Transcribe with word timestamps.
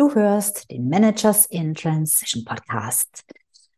Du 0.00 0.14
hörst 0.14 0.70
den 0.70 0.88
Managers 0.88 1.46
in 1.46 1.74
Transition 1.74 2.44
Podcast. 2.44 3.24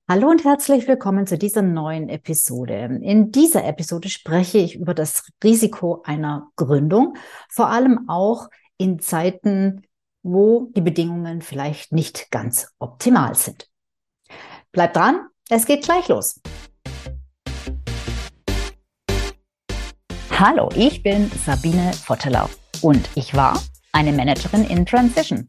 Hallo 0.07 0.29
und 0.29 0.45
herzlich 0.45 0.87
willkommen 0.87 1.27
zu 1.27 1.39
dieser 1.39 1.63
neuen 1.63 2.11
Episode. 2.11 2.75
In 3.01 3.33
dieser 3.33 3.65
Episode 3.65 4.11
spreche 4.11 4.59
ich 4.59 4.77
über 4.77 4.93
das 4.93 5.33
Risiko 5.43 6.03
einer 6.05 6.51
Gründung, 6.57 7.17
vor 7.49 7.71
allem 7.71 8.07
auch 8.11 8.51
in 8.77 9.01
Zeiten, 9.01 9.81
wo 10.23 10.71
die 10.77 10.83
Bedingungen 10.83 11.41
vielleicht 11.41 11.91
nicht 11.93 12.31
ganz 12.31 12.69
optimal 12.79 13.35
sind. 13.35 13.71
Bleib 14.73 14.93
dran, 14.93 15.27
es 15.49 15.65
geht 15.65 15.85
gleich 15.85 16.09
los. 16.09 16.39
Hallo, 20.33 20.69
ich 20.75 21.03
bin 21.03 21.31
Sabine 21.47 21.93
Vottelau 21.95 22.51
und 22.83 23.09
ich 23.15 23.35
war 23.35 23.59
eine 23.93 24.13
Managerin 24.13 24.67
in 24.67 24.85
Transition. 24.85 25.49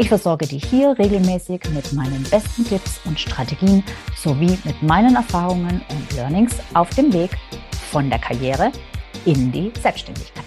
Ich 0.00 0.08
versorge 0.08 0.46
dich 0.46 0.64
hier 0.64 0.98
regelmäßig 0.98 1.60
mit 1.74 1.92
meinen 1.92 2.22
besten 2.30 2.64
Tipps 2.64 3.02
und 3.04 3.20
Strategien 3.20 3.84
sowie 4.16 4.58
mit 4.64 4.82
meinen 4.82 5.14
Erfahrungen 5.14 5.82
und 5.90 6.16
Learnings 6.16 6.56
auf 6.72 6.88
dem 6.94 7.12
Weg 7.12 7.36
von 7.90 8.08
der 8.08 8.18
Karriere 8.18 8.72
in 9.26 9.52
die 9.52 9.70
Selbstständigkeit. 9.78 10.46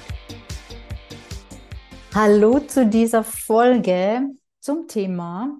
Hallo 2.15 2.61
zu 2.61 2.87
dieser 2.87 3.23
Folge 3.23 4.21
zum 4.59 4.87
Thema 4.87 5.55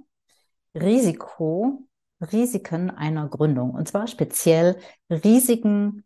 Risiko, 0.74 1.84
Risiken 2.20 2.90
einer 2.90 3.28
Gründung. 3.28 3.76
Und 3.76 3.88
zwar 3.88 4.08
speziell 4.08 4.76
Risiken, 5.12 6.04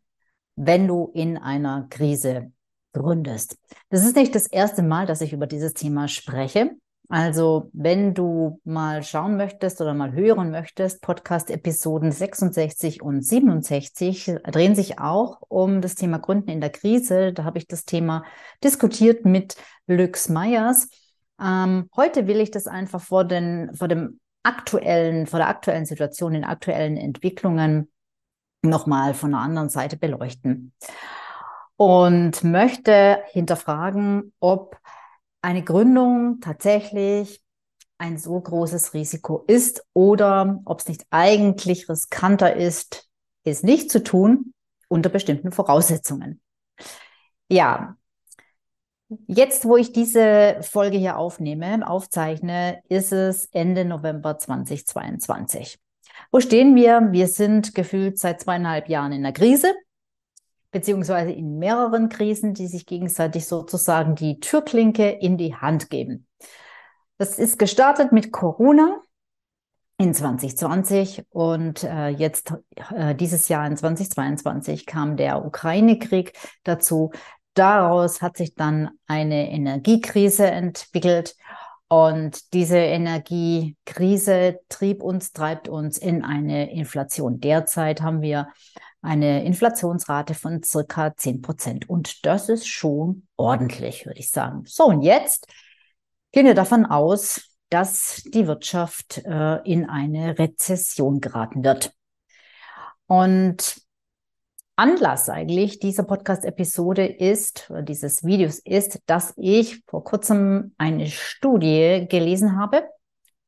wenn 0.58 0.90
du 0.90 1.10
in 1.14 1.38
einer 1.38 1.88
Krise 1.90 2.52
gründest. 2.92 3.58
Das 3.88 4.06
ist 4.06 4.18
nicht 4.18 4.36
das 4.36 4.48
erste 4.48 4.84
Mal, 4.84 5.06
dass 5.06 5.22
ich 5.22 5.32
über 5.32 5.48
dieses 5.48 5.74
Thema 5.74 6.10
spreche. 6.10 6.76
Also, 7.10 7.70
wenn 7.72 8.14
du 8.14 8.60
mal 8.66 9.02
schauen 9.02 9.38
möchtest 9.38 9.80
oder 9.80 9.94
mal 9.94 10.12
hören 10.12 10.52
möchtest, 10.52 11.02
Podcast-Episoden 11.02 12.12
66 12.12 13.02
und 13.02 13.22
67 13.22 14.36
drehen 14.44 14.76
sich 14.76 15.00
auch 15.00 15.42
um 15.48 15.80
das 15.80 15.96
Thema 15.96 16.20
Gründen 16.20 16.50
in 16.50 16.60
der 16.60 16.70
Krise. 16.70 17.32
Da 17.32 17.46
habe 17.46 17.60
ich 17.60 17.68
das 17.68 17.86
Thema 17.86 18.26
diskutiert 18.62 19.24
mit 19.24 19.56
Lux 19.88 20.28
Meyers. 20.28 20.90
Ähm, 21.42 21.90
heute 21.96 22.28
will 22.28 22.42
ich 22.42 22.52
das 22.52 22.68
einfach 22.68 23.00
vor, 23.00 23.24
den, 23.24 23.74
vor 23.74 23.88
dem 23.88 24.20
aktuellen, 24.44 25.28
vor 25.28 25.40
der 25.40 25.48
aktuellen 25.48 25.86
Situation, 25.86 26.34
den 26.34 26.44
aktuellen 26.44 26.98
Entwicklungen 26.98 27.90
nochmal 28.62 29.14
von 29.14 29.34
einer 29.34 29.44
anderen 29.44 29.70
Seite 29.70 29.96
beleuchten. 29.96 30.74
Und 31.78 32.44
möchte 32.44 33.20
hinterfragen, 33.28 34.34
ob 34.42 34.78
eine 35.48 35.64
Gründung 35.64 36.42
tatsächlich 36.42 37.42
ein 37.98 38.18
so 38.18 38.38
großes 38.38 38.94
Risiko 38.94 39.46
ist 39.48 39.82
oder 39.94 40.60
ob 40.66 40.82
es 40.82 40.90
nicht 40.90 41.06
eigentlich 41.10 41.88
riskanter 41.88 42.54
ist, 42.54 43.08
es 43.46 43.64
nicht 43.64 43.90
zu 43.90 44.04
tun 44.04 44.54
unter 44.90 45.08
bestimmten 45.08 45.54
Voraussetzungen. 45.54 46.42
Ja, 47.48 47.96
jetzt, 49.28 49.64
wo 49.64 49.78
ich 49.78 49.94
diese 49.94 50.58
Folge 50.64 50.98
hier 50.98 51.18
aufnehme, 51.18 51.90
aufzeichne, 51.90 52.82
ist 52.90 53.14
es 53.14 53.46
Ende 53.54 53.86
November 53.86 54.38
2022. 54.38 55.80
Wo 56.30 56.42
stehen 56.42 56.76
wir? 56.76 57.08
Wir 57.14 57.30
sind 57.30 57.74
gefühlt 57.74 58.20
seit 58.20 58.42
zweieinhalb 58.42 58.90
Jahren 58.90 59.14
in 59.14 59.24
der 59.24 59.32
Krise 59.32 59.74
beziehungsweise 60.72 61.32
in 61.32 61.58
mehreren 61.60 62.10
Krisen, 62.10 62.54
die 62.54 62.68
sich 62.68 62.86
gegenseitig 62.86 63.46
sozusagen 63.46 64.16
die 64.16 64.40
Türklinke 64.40 65.10
in 65.10 65.38
die 65.38 65.56
Hand 65.56 65.90
geben. 65.90 66.28
Das 67.18 67.40
ist 67.40 67.58
gestartet 67.58 68.12
mit 68.12 68.32
Corona 68.32 69.02
in 69.98 70.14
2020 70.14 71.26
und 71.30 71.84
äh, 71.84 72.10
jetzt 72.10 72.54
äh, 72.96 73.16
dieses 73.16 73.48
Jahr 73.48 73.66
in 73.66 73.76
2022 73.76 74.86
kam 74.86 75.18
der 75.18 75.44
Ukraine-Krieg 75.44 76.34
dazu. 76.64 77.12
Daraus 77.56 78.22
hat 78.22 78.38
sich 78.38 78.54
dann 78.54 78.92
eine 79.08 79.50
Energiekrise 79.50 80.46
entwickelt 80.46 81.36
und 81.88 82.54
diese 82.54 82.78
Energiekrise 82.78 84.60
trieb 84.70 85.02
uns, 85.02 85.32
treibt 85.32 85.70
uns 85.70 85.98
in 85.98 86.24
eine 86.24 86.72
Inflation. 86.72 87.40
Derzeit 87.40 88.02
haben 88.02 88.22
wir 88.22 88.50
eine 89.08 89.46
Inflationsrate 89.46 90.34
von 90.34 90.62
circa 90.64 91.16
10 91.16 91.42
Prozent. 91.42 91.90
Und 91.90 92.26
das 92.26 92.50
ist 92.50 92.68
schon 92.68 93.26
ordentlich, 93.38 94.06
würde 94.06 94.20
ich 94.20 94.30
sagen. 94.30 94.64
So, 94.66 94.86
und 94.86 95.02
jetzt 95.02 95.48
gehen 96.34 96.46
wir 96.46 96.56
davon 96.56 96.86
aus, 96.86 97.50
dass 97.70 98.22
die 98.34 98.48
Wirtschaft 98.48 99.20
äh, 99.26 99.62
in 99.64 99.90
eine 99.90 100.38
Rezession 100.38 101.22
geraten 101.22 101.64
wird. 101.64 101.94
Und 103.06 103.82
Anlass 104.76 105.30
eigentlich 105.30 105.80
dieser 105.80 106.04
Podcast-Episode 106.04 107.06
ist, 107.06 107.70
oder 107.70 107.84
dieses 107.84 108.26
Videos 108.26 108.60
ist, 108.60 109.00
dass 109.06 109.34
ich 109.38 109.84
vor 109.88 110.04
kurzem 110.04 110.76
eine 110.78 111.08
Studie 111.08 112.08
gelesen 112.10 112.60
habe, 112.60 112.84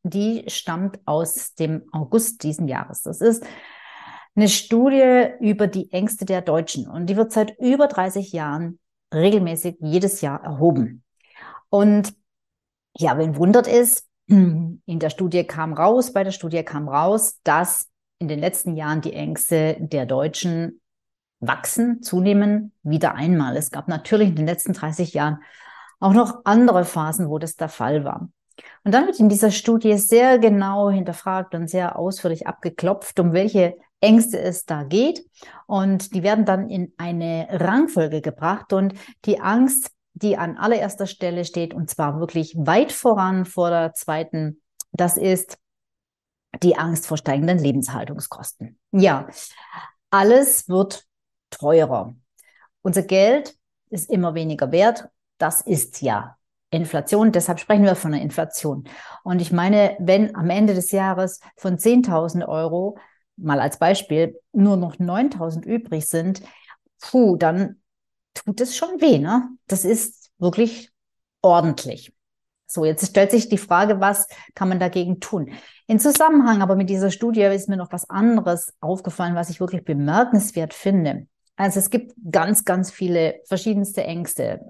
die 0.03 0.45
stammt 0.47 0.99
aus 1.05 1.53
dem 1.55 1.83
August 1.91 2.43
diesen 2.43 2.69
Jahres. 2.69 3.01
Das 3.01 3.19
ist 3.19 3.45
eine 4.39 4.47
Studie 4.47 5.27
über 5.41 5.67
die 5.67 5.91
Ängste 5.91 6.23
der 6.23 6.41
Deutschen 6.41 6.87
und 6.87 7.07
die 7.07 7.17
wird 7.17 7.33
seit 7.33 7.59
über 7.59 7.87
30 7.87 8.31
Jahren 8.31 8.79
regelmäßig 9.13 9.75
jedes 9.81 10.21
Jahr 10.21 10.41
erhoben. 10.41 11.03
Und 11.69 12.13
ja, 12.95 13.17
wen 13.17 13.35
wundert 13.35 13.67
es, 13.67 14.07
in 14.27 14.79
der 14.85 15.09
Studie 15.09 15.43
kam 15.43 15.73
raus, 15.73 16.13
bei 16.13 16.23
der 16.23 16.31
Studie 16.31 16.63
kam 16.63 16.87
raus, 16.87 17.39
dass 17.43 17.89
in 18.19 18.29
den 18.29 18.39
letzten 18.39 18.77
Jahren 18.77 19.01
die 19.01 19.13
Ängste 19.13 19.75
der 19.79 20.05
Deutschen 20.05 20.79
wachsen, 21.41 22.01
zunehmen, 22.01 22.71
wieder 22.81 23.15
einmal. 23.15 23.57
Es 23.57 23.71
gab 23.71 23.89
natürlich 23.89 24.29
in 24.29 24.35
den 24.35 24.45
letzten 24.45 24.71
30 24.71 25.13
Jahren 25.13 25.39
auch 25.99 26.13
noch 26.13 26.45
andere 26.45 26.85
Phasen, 26.85 27.29
wo 27.29 27.39
das 27.39 27.57
der 27.57 27.69
Fall 27.69 28.05
war. 28.05 28.29
Und 28.85 28.93
dann 28.93 29.05
wird 29.05 29.19
in 29.19 29.27
dieser 29.27 29.51
Studie 29.51 29.97
sehr 29.97 30.39
genau 30.39 30.89
hinterfragt 30.89 31.55
und 31.55 31.69
sehr 31.69 31.99
ausführlich 31.99 32.47
abgeklopft, 32.47 33.19
um 33.19 33.33
welche 33.33 33.75
Ängste 34.01 34.39
es 34.39 34.65
da 34.65 34.83
geht. 34.83 35.25
Und 35.65 36.13
die 36.13 36.23
werden 36.23 36.45
dann 36.45 36.69
in 36.69 36.93
eine 36.97 37.47
Rangfolge 37.51 38.21
gebracht. 38.21 38.73
Und 38.73 38.93
die 39.25 39.39
Angst, 39.39 39.91
die 40.13 40.37
an 40.37 40.57
allererster 40.57 41.07
Stelle 41.07 41.45
steht, 41.45 41.73
und 41.73 41.89
zwar 41.89 42.19
wirklich 42.19 42.55
weit 42.57 42.91
voran 42.91 43.45
vor 43.45 43.69
der 43.69 43.93
zweiten, 43.93 44.61
das 44.91 45.17
ist 45.17 45.57
die 46.63 46.77
Angst 46.77 47.07
vor 47.07 47.17
steigenden 47.17 47.59
Lebenshaltungskosten. 47.59 48.79
Ja, 48.91 49.27
alles 50.09 50.67
wird 50.67 51.05
teurer. 51.51 52.15
Unser 52.81 53.03
Geld 53.03 53.55
ist 53.89 54.09
immer 54.09 54.33
weniger 54.33 54.71
wert. 54.71 55.09
Das 55.37 55.61
ist 55.61 56.01
ja 56.01 56.37
Inflation. 56.71 57.31
Deshalb 57.31 57.59
sprechen 57.59 57.83
wir 57.83 57.95
von 57.95 58.13
einer 58.13 58.23
Inflation. 58.23 58.87
Und 59.23 59.41
ich 59.41 59.51
meine, 59.51 59.95
wenn 59.99 60.35
am 60.35 60.49
Ende 60.49 60.73
des 60.73 60.91
Jahres 60.91 61.39
von 61.55 61.77
10.000 61.77 62.47
Euro 62.47 62.97
mal 63.41 63.59
als 63.59 63.79
Beispiel, 63.79 64.39
nur 64.51 64.77
noch 64.77 64.99
9000 64.99 65.65
übrig 65.65 66.07
sind, 66.07 66.41
puh, 66.99 67.35
dann 67.37 67.81
tut 68.33 68.61
es 68.61 68.75
schon 68.75 69.01
weh, 69.01 69.19
ne? 69.19 69.49
Das 69.67 69.85
ist 69.85 70.31
wirklich 70.37 70.91
ordentlich. 71.41 72.13
So, 72.67 72.85
jetzt 72.85 73.07
stellt 73.07 73.31
sich 73.31 73.49
die 73.49 73.57
Frage, 73.57 73.99
was 73.99 74.27
kann 74.53 74.69
man 74.69 74.79
dagegen 74.79 75.19
tun? 75.19 75.51
In 75.87 75.99
Zusammenhang 75.99 76.61
aber 76.61 76.75
mit 76.75 76.89
dieser 76.89 77.09
Studie 77.09 77.41
ist 77.41 77.67
mir 77.67 77.77
noch 77.77 77.91
was 77.91 78.07
anderes 78.09 78.73
aufgefallen, 78.79 79.33
was 79.33 79.49
ich 79.49 79.59
wirklich 79.59 79.83
bemerkenswert 79.83 80.75
finde. 80.75 81.27
Also 81.55 81.79
es 81.79 81.89
gibt 81.89 82.13
ganz, 82.31 82.63
ganz 82.65 82.91
viele 82.91 83.41
verschiedenste 83.47 84.03
Ängste. 84.03 84.61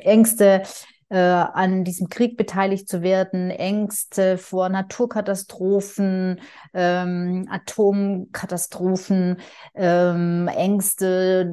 Ängste, 0.00 0.62
äh, 1.10 1.18
an 1.18 1.84
diesem 1.84 2.08
Krieg 2.08 2.36
beteiligt 2.36 2.88
zu 2.88 3.02
werden, 3.02 3.50
Ängste 3.50 4.38
vor 4.38 4.68
Naturkatastrophen, 4.68 6.40
ähm, 6.72 7.48
Atomkatastrophen, 7.50 9.38
ähm, 9.74 10.48
Ängste 10.48 11.52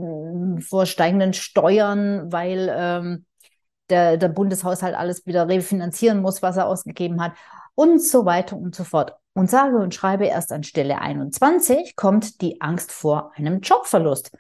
vor 0.61 0.85
steigenden 0.85 1.33
Steuern, 1.33 2.31
weil 2.31 2.71
ähm, 2.71 3.25
der, 3.89 4.17
der 4.17 4.29
Bundeshaushalt 4.29 4.95
alles 4.95 5.25
wieder 5.25 5.47
refinanzieren 5.47 6.21
muss, 6.21 6.41
was 6.41 6.57
er 6.57 6.67
ausgegeben 6.67 7.21
hat 7.21 7.33
und 7.73 8.01
so 8.01 8.25
weiter 8.25 8.57
und 8.57 8.75
so 8.75 8.83
fort. 8.83 9.13
Und 9.33 9.49
sage 9.49 9.77
und 9.77 9.93
schreibe 9.93 10.25
erst 10.25 10.51
an 10.51 10.63
Stelle 10.63 10.99
21 10.99 11.95
kommt 11.95 12.41
die 12.41 12.61
Angst 12.61 12.91
vor 12.91 13.31
einem 13.35 13.61
Jobverlust. 13.61 14.31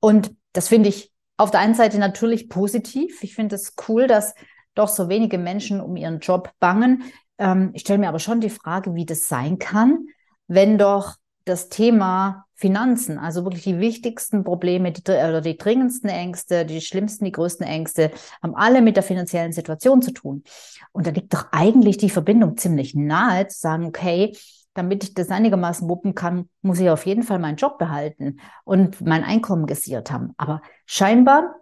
Und 0.00 0.34
das 0.52 0.68
finde 0.68 0.88
ich 0.88 1.12
auf 1.36 1.50
der 1.50 1.60
einen 1.60 1.74
Seite 1.74 1.98
natürlich 1.98 2.48
positiv. 2.48 3.22
Ich 3.22 3.34
finde 3.34 3.56
es 3.56 3.74
cool, 3.88 4.06
dass 4.06 4.34
doch 4.74 4.88
so 4.88 5.08
wenige 5.08 5.38
Menschen 5.38 5.80
um 5.80 5.96
ihren 5.96 6.20
Job 6.20 6.52
bangen. 6.60 7.04
Ähm, 7.38 7.70
ich 7.74 7.82
stelle 7.82 7.98
mir 7.98 8.08
aber 8.08 8.18
schon 8.18 8.40
die 8.40 8.50
Frage, 8.50 8.94
wie 8.94 9.06
das 9.06 9.28
sein 9.28 9.58
kann, 9.58 10.06
wenn 10.46 10.78
doch 10.78 11.16
das 11.44 11.68
Thema 11.68 12.44
Finanzen, 12.54 13.18
also 13.18 13.44
wirklich 13.44 13.64
die 13.64 13.78
wichtigsten 13.78 14.44
Probleme, 14.44 14.92
die, 14.92 15.00
oder 15.02 15.40
die 15.40 15.56
dringendsten 15.56 16.10
Ängste, 16.10 16.66
die 16.66 16.82
schlimmsten, 16.82 17.24
die 17.24 17.32
größten 17.32 17.66
Ängste, 17.66 18.10
haben 18.42 18.54
alle 18.54 18.82
mit 18.82 18.96
der 18.96 19.02
finanziellen 19.02 19.52
Situation 19.52 20.02
zu 20.02 20.12
tun. 20.12 20.44
Und 20.92 21.06
da 21.06 21.10
liegt 21.10 21.32
doch 21.32 21.46
eigentlich 21.52 21.96
die 21.96 22.10
Verbindung 22.10 22.58
ziemlich 22.58 22.94
nahe, 22.94 23.48
zu 23.48 23.58
sagen, 23.58 23.86
okay, 23.86 24.36
damit 24.74 25.02
ich 25.02 25.14
das 25.14 25.30
einigermaßen 25.30 25.88
wuppen 25.88 26.14
kann, 26.14 26.48
muss 26.62 26.78
ich 26.78 26.90
auf 26.90 27.06
jeden 27.06 27.22
Fall 27.22 27.38
meinen 27.38 27.56
Job 27.56 27.78
behalten 27.78 28.40
und 28.64 29.00
mein 29.00 29.24
Einkommen 29.24 29.66
gesichert 29.66 30.10
haben. 30.10 30.34
Aber 30.36 30.60
scheinbar, 30.86 31.56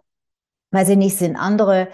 weil 0.71 0.85
sie 0.85 0.95
nicht 0.97 1.17
sind 1.17 1.35
andere 1.35 1.87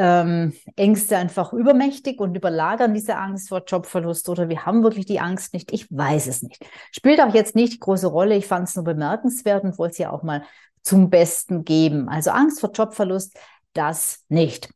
ähm, 0.00 0.54
Ängste 0.76 1.18
einfach 1.18 1.52
übermächtig 1.52 2.20
und 2.20 2.34
überlagern 2.34 2.94
diese 2.94 3.16
Angst 3.16 3.50
vor 3.50 3.64
Jobverlust 3.66 4.30
oder 4.30 4.48
wir 4.48 4.64
haben 4.64 4.82
wirklich 4.82 5.04
die 5.04 5.20
Angst 5.20 5.52
nicht. 5.52 5.70
Ich 5.72 5.94
weiß 5.94 6.26
es 6.26 6.42
nicht. 6.42 6.64
Spielt 6.90 7.20
auch 7.20 7.34
jetzt 7.34 7.54
nicht 7.54 7.74
die 7.74 7.80
große 7.80 8.06
Rolle. 8.06 8.34
Ich 8.34 8.46
fand 8.46 8.66
es 8.66 8.74
nur 8.74 8.84
bemerkenswert 8.86 9.62
und 9.62 9.76
wollte 9.78 9.92
es 9.92 9.98
ja 9.98 10.10
auch 10.10 10.22
mal 10.22 10.42
zum 10.82 11.10
Besten 11.10 11.64
geben. 11.64 12.08
Also 12.08 12.30
Angst 12.30 12.60
vor 12.60 12.70
Jobverlust, 12.70 13.38
das 13.74 14.24
nicht. 14.30 14.70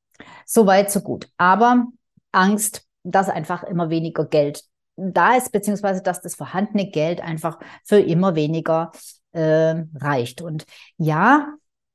So 0.45 0.67
weit, 0.67 0.91
so 0.91 1.01
gut. 1.01 1.31
Aber 1.39 1.87
Angst, 2.31 2.85
dass 3.03 3.31
einfach 3.31 3.63
immer 3.63 3.89
weniger 3.89 4.27
Geld 4.27 4.63
da 4.95 5.37
ist, 5.37 5.53
beziehungsweise 5.53 6.03
dass 6.03 6.21
das 6.21 6.35
vorhandene 6.35 6.91
Geld 6.91 7.23
einfach 7.23 7.59
für 7.83 7.99
immer 7.99 8.35
weniger 8.35 8.93
äh, 9.33 9.85
reicht. 9.95 10.43
Und 10.43 10.67
ja, 10.99 11.55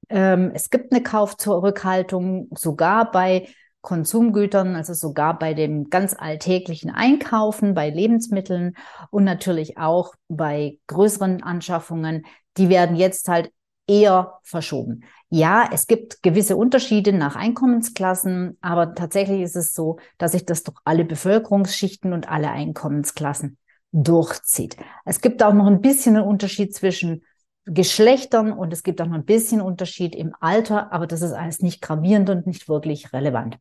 ähm, 0.09 0.51
es 0.53 0.69
gibt 0.69 0.91
eine 0.91 1.03
Kaufzurückhaltung 1.03 2.49
sogar 2.55 3.11
bei 3.11 3.47
Konsumgütern, 3.81 4.75
also 4.75 4.93
sogar 4.93 5.39
bei 5.39 5.53
dem 5.53 5.89
ganz 5.89 6.15
alltäglichen 6.17 6.89
Einkaufen, 6.89 7.73
bei 7.73 7.89
Lebensmitteln 7.89 8.75
und 9.09 9.23
natürlich 9.23 9.77
auch 9.77 10.13
bei 10.27 10.79
größeren 10.87 11.43
Anschaffungen. 11.43 12.25
Die 12.57 12.69
werden 12.69 12.95
jetzt 12.95 13.29
halt 13.29 13.51
eher 13.87 14.39
verschoben. 14.43 15.03
Ja, 15.29 15.69
es 15.71 15.87
gibt 15.87 16.21
gewisse 16.23 16.57
Unterschiede 16.57 17.13
nach 17.13 17.35
Einkommensklassen, 17.35 18.57
aber 18.61 18.95
tatsächlich 18.95 19.41
ist 19.41 19.55
es 19.55 19.73
so, 19.73 19.97
dass 20.17 20.33
sich 20.33 20.45
das 20.45 20.63
durch 20.63 20.77
alle 20.83 21.05
Bevölkerungsschichten 21.05 22.13
und 22.13 22.29
alle 22.29 22.49
Einkommensklassen 22.49 23.57
durchzieht. 23.91 24.77
Es 25.05 25.21
gibt 25.21 25.41
auch 25.41 25.53
noch 25.53 25.67
ein 25.67 25.81
bisschen 25.81 26.17
einen 26.17 26.27
Unterschied 26.27 26.75
zwischen 26.75 27.23
Geschlechtern 27.71 28.51
und 28.51 28.73
es 28.73 28.83
gibt 28.83 29.01
auch 29.01 29.05
noch 29.05 29.15
ein 29.15 29.25
bisschen 29.25 29.61
Unterschied 29.61 30.15
im 30.15 30.35
Alter, 30.39 30.91
aber 30.91 31.07
das 31.07 31.21
ist 31.21 31.33
alles 31.33 31.61
nicht 31.61 31.81
gravierend 31.81 32.29
und 32.29 32.47
nicht 32.47 32.67
wirklich 32.67 33.13
relevant. 33.13 33.57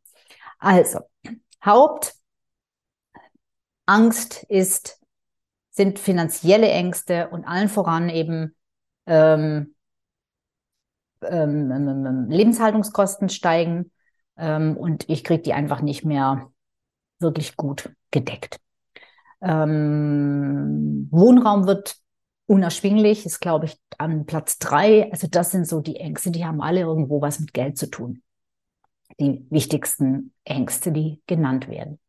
Also, 0.58 1.00
Hauptangst 1.64 2.14
ist, 4.48 5.00
sind 5.70 5.98
finanzielle 5.98 6.68
Ängste 6.70 7.28
und 7.28 7.44
allen 7.44 7.68
voran 7.68 8.08
eben 8.08 8.56
ähm, 9.06 9.74
ähm, 11.22 11.70
ähm, 11.70 12.06
ähm 12.06 12.30
Lebenshaltungskosten 12.30 13.28
steigen 13.28 13.92
ähm, 14.36 14.76
und 14.76 15.08
ich 15.08 15.24
kriege 15.24 15.42
die 15.42 15.52
einfach 15.52 15.82
nicht 15.82 16.04
mehr 16.04 16.50
wirklich 17.18 17.56
gut 17.56 17.90
gedeckt. 18.10 18.58
Ähm, 19.40 21.08
Wohnraum 21.10 21.66
wird 21.66 21.96
unerschwinglich, 22.48 23.26
ist, 23.26 23.40
glaube 23.40 23.66
ich, 23.66 23.78
an 23.98 24.26
Platz 24.26 24.58
drei. 24.58 25.10
Also 25.12 25.28
das 25.30 25.50
sind 25.50 25.68
so 25.68 25.80
die 25.80 25.96
Ängste, 25.96 26.30
die 26.30 26.44
haben 26.44 26.60
alle 26.60 26.80
irgendwo 26.80 27.20
was 27.20 27.38
mit 27.40 27.52
Geld 27.52 27.78
zu 27.78 27.90
tun. 27.90 28.22
Die 29.20 29.46
wichtigsten 29.50 30.32
Ängste, 30.44 30.90
die 30.90 31.22
genannt 31.26 31.68
werden. 31.68 32.00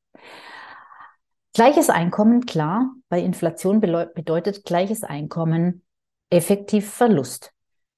Gleiches 1.54 1.90
Einkommen, 1.90 2.46
klar, 2.46 2.94
bei 3.10 3.20
Inflation 3.20 3.82
bedeutet 3.82 4.64
gleiches 4.64 5.04
Einkommen 5.04 5.84
effektiv 6.30 6.90
Verlust. 6.90 7.52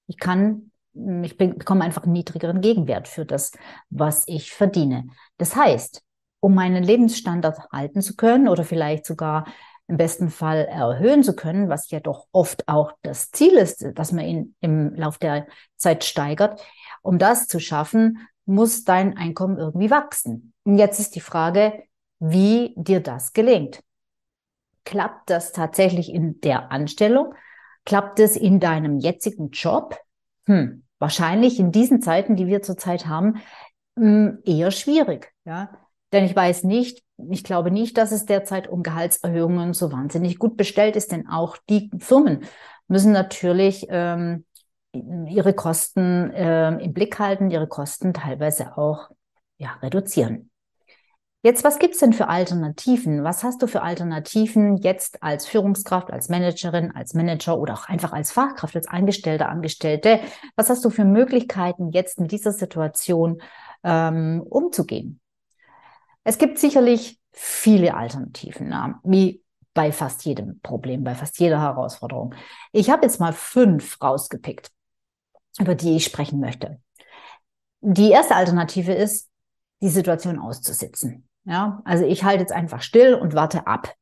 Ich 0.07 0.17
kann, 0.17 0.71
ich 0.93 1.38
bekomme 1.38 1.83
einfach 1.83 2.03
einen 2.03 2.13
niedrigeren 2.13 2.61
Gegenwert 2.61 3.07
für 3.07 3.25
das, 3.25 3.51
was 3.89 4.23
ich 4.27 4.51
verdiene. 4.51 5.07
Das 5.38 5.55
heißt, 5.55 6.01
um 6.39 6.55
meinen 6.55 6.83
Lebensstandard 6.83 7.69
halten 7.71 8.01
zu 8.01 8.15
können 8.15 8.47
oder 8.47 8.63
vielleicht 8.63 9.05
sogar 9.05 9.45
im 9.91 9.97
besten 9.97 10.29
Fall 10.29 10.65
erhöhen 10.65 11.21
zu 11.21 11.35
können, 11.35 11.67
was 11.67 11.91
ja 11.91 11.99
doch 11.99 12.25
oft 12.31 12.65
auch 12.69 12.93
das 13.01 13.29
Ziel 13.31 13.51
ist, 13.57 13.85
dass 13.95 14.13
man 14.13 14.25
ihn 14.25 14.55
im 14.61 14.95
Lauf 14.95 15.17
der 15.17 15.47
Zeit 15.75 16.05
steigert. 16.05 16.63
Um 17.01 17.19
das 17.19 17.49
zu 17.49 17.59
schaffen, 17.59 18.25
muss 18.45 18.85
dein 18.85 19.17
Einkommen 19.17 19.57
irgendwie 19.57 19.91
wachsen. 19.91 20.53
Und 20.63 20.77
jetzt 20.77 21.01
ist 21.01 21.13
die 21.15 21.19
Frage, 21.19 21.83
wie 22.19 22.73
dir 22.77 23.01
das 23.01 23.33
gelingt. 23.33 23.83
Klappt 24.85 25.29
das 25.29 25.51
tatsächlich 25.51 26.09
in 26.09 26.39
der 26.39 26.71
Anstellung? 26.71 27.35
Klappt 27.83 28.19
es 28.21 28.38
in 28.38 28.61
deinem 28.61 28.97
jetzigen 28.97 29.49
Job? 29.49 29.99
Hm, 30.45 30.85
wahrscheinlich 30.99 31.59
in 31.59 31.73
diesen 31.73 32.01
Zeiten, 32.01 32.38
die 32.38 32.47
wir 32.47 32.61
zurzeit 32.61 33.07
haben, 33.07 33.41
hm, 33.97 34.39
eher 34.45 34.71
schwierig. 34.71 35.33
Ja? 35.43 35.69
Denn 36.11 36.25
ich 36.25 36.35
weiß 36.35 36.63
nicht, 36.63 37.03
ich 37.29 37.43
glaube 37.43 37.71
nicht, 37.71 37.97
dass 37.97 38.11
es 38.11 38.25
derzeit 38.25 38.67
um 38.67 38.83
Gehaltserhöhungen 38.83 39.73
so 39.73 39.91
wahnsinnig 39.91 40.39
gut 40.39 40.57
bestellt 40.57 40.95
ist, 40.95 41.11
denn 41.11 41.27
auch 41.29 41.57
die 41.69 41.89
Firmen 41.99 42.43
müssen 42.87 43.11
natürlich 43.13 43.87
ähm, 43.89 44.45
ihre 44.91 45.53
Kosten 45.53 46.31
äh, 46.31 46.71
im 46.83 46.93
Blick 46.93 47.19
halten, 47.19 47.49
ihre 47.49 47.67
Kosten 47.67 48.13
teilweise 48.13 48.77
auch 48.77 49.09
ja, 49.57 49.73
reduzieren. 49.81 50.49
Jetzt, 51.43 51.63
was 51.63 51.79
gibt's 51.79 51.97
denn 51.97 52.13
für 52.13 52.27
Alternativen? 52.27 53.23
Was 53.23 53.43
hast 53.43 53.63
du 53.63 53.67
für 53.67 53.81
Alternativen 53.81 54.77
jetzt 54.77 55.23
als 55.23 55.47
Führungskraft, 55.47 56.11
als 56.11 56.29
Managerin, 56.29 56.91
als 56.91 57.15
Manager 57.15 57.57
oder 57.57 57.73
auch 57.73 57.87
einfach 57.87 58.13
als 58.13 58.31
Fachkraft, 58.31 58.75
als 58.75 58.87
Angestellter, 58.87 59.49
Angestellte? 59.49 60.19
Was 60.55 60.69
hast 60.69 60.85
du 60.85 60.91
für 60.91 61.05
Möglichkeiten, 61.05 61.89
jetzt 61.91 62.19
mit 62.19 62.31
dieser 62.31 62.51
Situation 62.51 63.41
ähm, 63.83 64.43
umzugehen? 64.47 65.20
Es 66.23 66.38
gibt 66.38 66.59
sicherlich 66.59 67.19
viele 67.31 67.95
Alternativen, 67.95 68.69
na, 68.69 69.00
wie 69.03 69.44
bei 69.73 69.91
fast 69.91 70.25
jedem 70.25 70.59
Problem, 70.59 71.03
bei 71.03 71.15
fast 71.15 71.39
jeder 71.39 71.62
Herausforderung. 71.62 72.35
Ich 72.71 72.89
habe 72.89 73.03
jetzt 73.03 73.19
mal 73.19 73.33
fünf 73.33 74.01
rausgepickt, 74.01 74.69
über 75.60 75.75
die 75.75 75.95
ich 75.95 76.05
sprechen 76.05 76.39
möchte. 76.39 76.79
Die 77.79 78.12
erste 78.12 78.36
Alternative 78.36 78.93
ist, 78.93 79.29
die 79.81 79.89
Situation 79.89 80.39
auszusitzen. 80.39 81.27
Ja, 81.45 81.81
also 81.86 82.05
ich 82.05 82.24
halte 82.24 82.41
jetzt 82.41 82.51
einfach 82.51 82.81
still 82.81 83.15
und 83.15 83.34
warte 83.34 83.65
ab. 83.65 83.95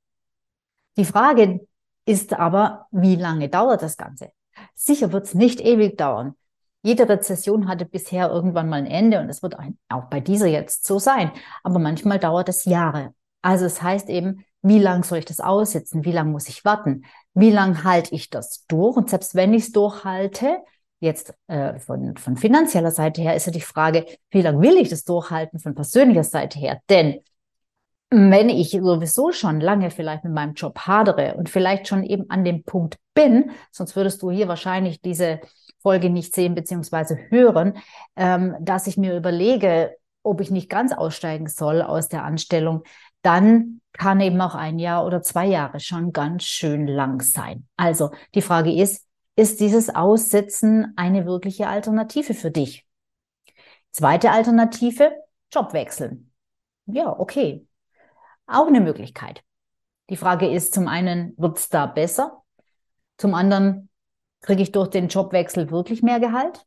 Die 0.98 1.05
Frage 1.05 1.65
ist 2.05 2.34
aber, 2.34 2.88
wie 2.91 3.15
lange 3.15 3.48
dauert 3.48 3.82
das 3.82 3.96
Ganze? 3.96 4.32
Sicher 4.75 5.13
wird 5.13 5.27
es 5.27 5.36
nicht 5.36 5.62
ewig 5.62 5.98
dauern. 5.98 6.36
Jede 6.81 7.09
Rezession 7.09 7.67
hatte 7.67 7.86
bisher 7.86 8.29
irgendwann 8.29 8.69
mal 8.69 8.77
ein 8.77 8.86
Ende 8.86 9.19
und 9.19 9.29
es 9.29 9.43
wird 9.43 9.55
auch 9.89 10.05
bei 10.05 10.19
dieser 10.21 10.48
jetzt 10.48 10.86
so 10.86 10.98
sein. 10.98 11.31
Aber 11.63 11.79
manchmal 11.79 12.19
dauert 12.19 12.50
es 12.50 12.65
Jahre. 12.65 13.13
Also 13.41 13.65
es 13.65 13.81
heißt 13.81 14.09
eben, 14.09 14.45
wie 14.62 14.79
lang 14.79 15.03
soll 15.03 15.19
ich 15.19 15.25
das 15.25 15.39
aussitzen? 15.39 16.05
Wie 16.05 16.12
lang 16.12 16.31
muss 16.31 16.50
ich 16.50 16.65
warten? 16.65 17.03
Wie 17.33 17.51
lang 17.51 17.83
halte 17.83 18.13
ich 18.15 18.29
das 18.29 18.65
durch? 18.67 18.98
Und 18.98 19.09
selbst 19.09 19.36
wenn 19.36 19.53
ich 19.53 19.63
es 19.63 19.71
durchhalte, 19.71 20.57
jetzt 21.00 21.33
äh, 21.48 21.79
von, 21.79 22.17
von 22.17 22.36
finanzieller 22.36 22.91
Seite 22.91 23.21
her, 23.21 23.36
ist 23.36 23.45
ja 23.45 23.51
die 23.51 23.62
Frage, 23.62 24.05
wie 24.31 24.41
lange 24.41 24.62
will 24.62 24.77
ich 24.77 24.89
das 24.89 25.05
durchhalten 25.05 25.59
von 25.59 25.75
persönlicher 25.75 26.24
Seite 26.24 26.59
her? 26.59 26.81
Denn 26.89 27.21
wenn 28.12 28.50
ich 28.50 28.71
sowieso 28.71 29.31
schon 29.31 29.62
lange 29.62 29.91
vielleicht 29.91 30.24
mit 30.24 30.33
meinem 30.33 30.55
Job 30.55 30.79
hadere 30.79 31.36
und 31.36 31.48
vielleicht 31.48 31.88
schon 31.88 32.03
eben 32.03 32.29
an 32.29 32.43
dem 32.43 32.63
Punkt 32.63 32.98
bin, 33.13 33.51
sonst 33.71 33.95
würdest 33.95 34.21
du 34.21 34.31
hier 34.31 34.48
wahrscheinlich 34.48 35.00
diese 35.00 35.39
Folge 35.81 36.09
nicht 36.09 36.33
sehen 36.33 36.55
beziehungsweise 36.55 37.17
hören, 37.29 37.77
ähm, 38.15 38.55
dass 38.59 38.88
ich 38.88 38.98
mir 38.98 39.15
überlege, 39.15 39.95
ob 40.24 40.41
ich 40.41 40.51
nicht 40.51 40.69
ganz 40.69 40.91
aussteigen 40.91 41.48
soll 41.48 41.81
aus 41.81 42.09
der 42.09 42.24
Anstellung, 42.24 42.83
dann 43.21 43.81
kann 43.93 44.19
eben 44.21 44.39
auch 44.41 44.55
ein 44.55 44.79
Jahr 44.79 45.05
oder 45.05 45.21
zwei 45.21 45.45
Jahre 45.45 45.79
schon 45.79 46.13
ganz 46.13 46.43
schön 46.43 46.88
lang 46.88 47.21
sein. 47.21 47.67
Also 47.75 48.12
die 48.36 48.41
Frage 48.41 48.74
ist, 48.74 49.05
ist 49.36 49.59
dieses 49.59 49.93
Aussitzen 49.93 50.93
eine 50.95 51.25
wirkliche 51.25 51.67
Alternative 51.67 52.33
für 52.33 52.51
dich? 52.51 52.86
Zweite 53.91 54.31
Alternative, 54.31 55.12
Job 55.51 55.74
wechseln. 55.74 56.31
Ja, 56.86 57.17
okay. 57.17 57.65
Auch 58.48 58.67
eine 58.67 58.81
Möglichkeit. 58.81 59.43
Die 60.09 60.17
Frage 60.17 60.50
ist 60.50 60.74
zum 60.74 60.88
einen, 60.88 61.33
wird's 61.38 61.69
da 61.69 61.86
besser? 61.86 62.43
Zum 63.17 63.33
anderen, 63.33 63.88
Kriege 64.41 64.62
ich 64.62 64.72
durch 64.72 64.89
den 64.89 65.08
Jobwechsel 65.08 65.72
wirklich 65.72 66.01
mehr 66.01 66.19
Gehalt? 66.19 66.65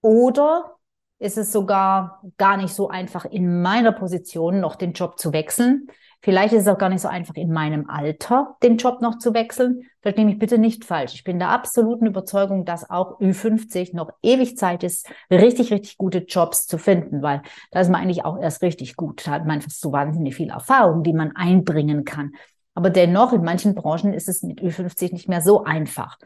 Oder 0.00 0.76
ist 1.18 1.38
es 1.38 1.50
sogar 1.50 2.22
gar 2.36 2.56
nicht 2.56 2.72
so 2.72 2.88
einfach 2.88 3.24
in 3.24 3.60
meiner 3.62 3.92
Position 3.92 4.60
noch 4.60 4.76
den 4.76 4.92
Job 4.92 5.18
zu 5.18 5.32
wechseln, 5.32 5.88
Vielleicht 6.20 6.52
ist 6.52 6.62
es 6.62 6.68
auch 6.68 6.78
gar 6.78 6.88
nicht 6.88 7.00
so 7.00 7.08
einfach 7.08 7.36
in 7.36 7.52
meinem 7.52 7.88
Alter, 7.88 8.56
den 8.62 8.76
Job 8.76 9.00
noch 9.00 9.18
zu 9.18 9.34
wechseln. 9.34 9.84
Verstehe 10.02 10.24
mich 10.24 10.38
bitte 10.38 10.58
nicht 10.58 10.84
falsch. 10.84 11.14
Ich 11.14 11.22
bin 11.22 11.38
der 11.38 11.50
absoluten 11.50 12.06
Überzeugung, 12.06 12.64
dass 12.64 12.90
auch 12.90 13.20
Ü50 13.20 13.94
noch 13.94 14.10
ewig 14.22 14.56
Zeit 14.56 14.82
ist, 14.82 15.08
richtig, 15.30 15.72
richtig 15.72 15.96
gute 15.96 16.18
Jobs 16.18 16.66
zu 16.66 16.76
finden, 16.76 17.22
weil 17.22 17.42
da 17.70 17.80
ist 17.80 17.88
man 17.88 18.00
eigentlich 18.00 18.24
auch 18.24 18.36
erst 18.36 18.62
richtig 18.62 18.96
gut. 18.96 19.26
Da 19.26 19.30
hat 19.32 19.46
man 19.46 19.56
einfach 19.56 19.70
so 19.70 19.92
wahnsinnig 19.92 20.34
viel 20.34 20.50
Erfahrung, 20.50 21.04
die 21.04 21.12
man 21.12 21.36
einbringen 21.36 22.04
kann. 22.04 22.32
Aber 22.78 22.90
dennoch, 22.90 23.32
in 23.32 23.42
manchen 23.42 23.74
Branchen 23.74 24.12
ist 24.12 24.28
es 24.28 24.44
mit 24.44 24.60
Ü50 24.60 25.12
nicht 25.12 25.28
mehr 25.28 25.40
so 25.40 25.64
einfach. 25.64 26.16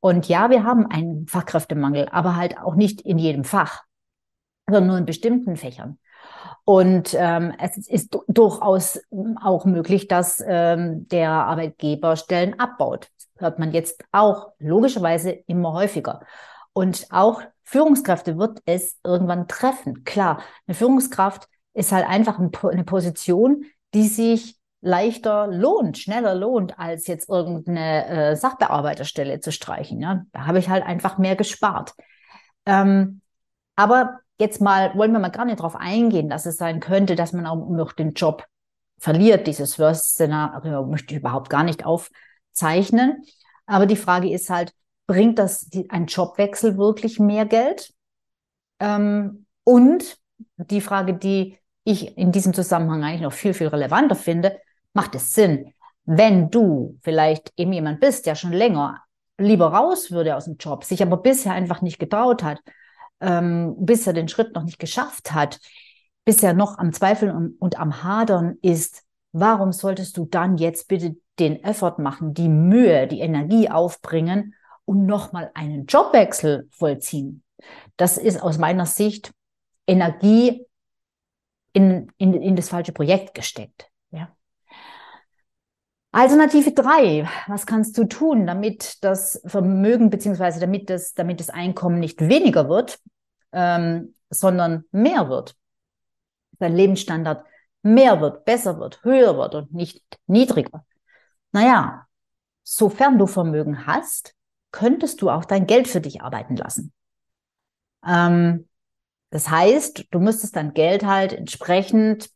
Und 0.00 0.28
ja, 0.28 0.50
wir 0.50 0.64
haben 0.64 0.90
einen 0.90 1.28
Fachkräftemangel, 1.28 2.08
aber 2.10 2.34
halt 2.34 2.58
auch 2.58 2.74
nicht 2.74 3.02
in 3.02 3.18
jedem 3.18 3.44
Fach, 3.44 3.84
sondern 4.66 4.88
nur 4.88 4.98
in 4.98 5.04
bestimmten 5.04 5.56
Fächern. 5.56 6.00
Und 6.64 7.14
ähm, 7.16 7.54
es 7.60 7.86
ist 7.86 8.18
durchaus 8.26 8.98
auch 9.40 9.64
möglich, 9.64 10.08
dass 10.08 10.42
ähm, 10.44 11.06
der 11.06 11.30
Arbeitgeber 11.30 12.16
Stellen 12.16 12.58
abbaut. 12.58 13.08
Das 13.16 13.28
hört 13.38 13.60
man 13.60 13.70
jetzt 13.70 14.04
auch 14.10 14.48
logischerweise 14.58 15.30
immer 15.30 15.72
häufiger. 15.72 16.22
Und 16.72 17.06
auch 17.10 17.42
Führungskräfte 17.62 18.38
wird 18.38 18.58
es 18.64 18.98
irgendwann 19.04 19.46
treffen. 19.46 20.02
Klar, 20.02 20.40
eine 20.66 20.74
Führungskraft 20.74 21.48
ist 21.74 21.92
halt 21.92 22.08
einfach 22.08 22.40
eine 22.40 22.82
Position, 22.82 23.66
die 23.94 24.08
sich 24.08 24.58
leichter 24.82 25.46
lohnt, 25.46 25.96
schneller 25.96 26.34
lohnt, 26.34 26.78
als 26.78 27.06
jetzt 27.06 27.28
irgendeine 27.28 28.06
äh, 28.06 28.36
Sachbearbeiterstelle 28.36 29.40
zu 29.40 29.52
streichen. 29.52 30.00
Ja? 30.00 30.26
Da 30.32 30.46
habe 30.46 30.58
ich 30.58 30.68
halt 30.68 30.84
einfach 30.84 31.18
mehr 31.18 31.36
gespart. 31.36 31.94
Ähm, 32.66 33.22
aber 33.76 34.18
jetzt 34.38 34.60
mal, 34.60 34.94
wollen 34.96 35.12
wir 35.12 35.20
mal 35.20 35.30
gar 35.30 35.44
nicht 35.44 35.60
darauf 35.60 35.76
eingehen, 35.76 36.28
dass 36.28 36.46
es 36.46 36.56
sein 36.56 36.80
könnte, 36.80 37.14
dass 37.14 37.32
man 37.32 37.46
auch 37.46 37.68
noch 37.70 37.92
den 37.92 38.12
Job 38.12 38.44
verliert. 38.98 39.46
Dieses 39.46 39.78
Worst-Szenario 39.78 40.84
möchte 40.84 41.14
ich 41.14 41.20
überhaupt 41.20 41.48
gar 41.48 41.62
nicht 41.62 41.86
aufzeichnen. 41.86 43.24
Aber 43.66 43.86
die 43.86 43.96
Frage 43.96 44.32
ist 44.32 44.50
halt, 44.50 44.74
bringt 45.06 45.38
das 45.38 45.68
die, 45.68 45.88
ein 45.90 46.06
Jobwechsel 46.06 46.76
wirklich 46.76 47.20
mehr 47.20 47.46
Geld? 47.46 47.94
Ähm, 48.80 49.46
und 49.62 50.18
die 50.56 50.80
Frage, 50.80 51.14
die 51.14 51.56
ich 51.84 52.16
in 52.18 52.32
diesem 52.32 52.52
Zusammenhang 52.52 53.04
eigentlich 53.04 53.22
noch 53.22 53.32
viel, 53.32 53.54
viel 53.54 53.68
relevanter 53.68 54.16
finde, 54.16 54.58
macht 54.92 55.14
es 55.14 55.34
Sinn, 55.34 55.72
wenn 56.04 56.50
du 56.50 56.98
vielleicht 57.02 57.52
eben 57.56 57.72
jemand 57.72 58.00
bist, 58.00 58.26
der 58.26 58.34
schon 58.34 58.52
länger 58.52 59.02
lieber 59.38 59.72
raus 59.72 60.10
würde 60.10 60.36
aus 60.36 60.44
dem 60.44 60.56
Job, 60.56 60.84
sich 60.84 61.02
aber 61.02 61.16
bisher 61.16 61.52
einfach 61.52 61.82
nicht 61.82 61.98
getraut 61.98 62.42
hat, 62.42 62.60
ähm, 63.20 63.74
bisher 63.78 64.12
den 64.12 64.28
Schritt 64.28 64.54
noch 64.54 64.64
nicht 64.64 64.78
geschafft 64.78 65.32
hat, 65.32 65.60
bisher 66.24 66.54
noch 66.54 66.78
am 66.78 66.92
Zweifeln 66.92 67.34
und, 67.34 67.60
und 67.60 67.78
am 67.78 68.02
Hadern 68.02 68.56
ist, 68.62 69.04
warum 69.32 69.72
solltest 69.72 70.16
du 70.16 70.26
dann 70.26 70.58
jetzt 70.58 70.88
bitte 70.88 71.16
den 71.38 71.62
Effort 71.64 71.98
machen, 71.98 72.34
die 72.34 72.48
Mühe, 72.48 73.06
die 73.06 73.20
Energie 73.20 73.70
aufbringen 73.70 74.54
und 74.84 75.06
nochmal 75.06 75.50
einen 75.54 75.86
Jobwechsel 75.86 76.68
vollziehen? 76.70 77.42
Das 77.96 78.18
ist 78.18 78.42
aus 78.42 78.58
meiner 78.58 78.86
Sicht 78.86 79.32
Energie 79.86 80.66
in, 81.72 82.08
in, 82.18 82.34
in 82.34 82.56
das 82.56 82.68
falsche 82.68 82.92
Projekt 82.92 83.34
gesteckt. 83.34 83.91
Alternative 86.12 86.72
drei. 86.72 87.26
Was 87.48 87.66
kannst 87.66 87.96
du 87.96 88.04
tun, 88.04 88.46
damit 88.46 89.02
das 89.02 89.42
Vermögen 89.46 90.10
beziehungsweise 90.10 90.60
damit 90.60 90.90
das, 90.90 91.14
damit 91.14 91.40
das 91.40 91.48
Einkommen 91.50 91.98
nicht 91.98 92.20
weniger 92.20 92.68
wird, 92.68 93.00
ähm, 93.52 94.14
sondern 94.28 94.84
mehr 94.92 95.30
wird? 95.30 95.56
Dein 96.58 96.76
Lebensstandard 96.76 97.46
mehr 97.82 98.20
wird, 98.20 98.44
besser 98.44 98.78
wird, 98.78 99.02
höher 99.02 99.36
wird 99.38 99.54
und 99.54 99.74
nicht 99.74 100.02
niedriger. 100.26 100.84
Naja, 101.50 102.06
sofern 102.62 103.18
du 103.18 103.26
Vermögen 103.26 103.86
hast, 103.86 104.34
könntest 104.70 105.22
du 105.22 105.30
auch 105.30 105.46
dein 105.46 105.66
Geld 105.66 105.88
für 105.88 106.00
dich 106.00 106.22
arbeiten 106.22 106.56
lassen. 106.56 106.92
Ähm, 108.06 108.68
das 109.30 109.48
heißt, 109.48 110.06
du 110.10 110.20
müsstest 110.20 110.56
dein 110.56 110.74
Geld 110.74 111.04
halt 111.04 111.32
entsprechend 111.32 112.30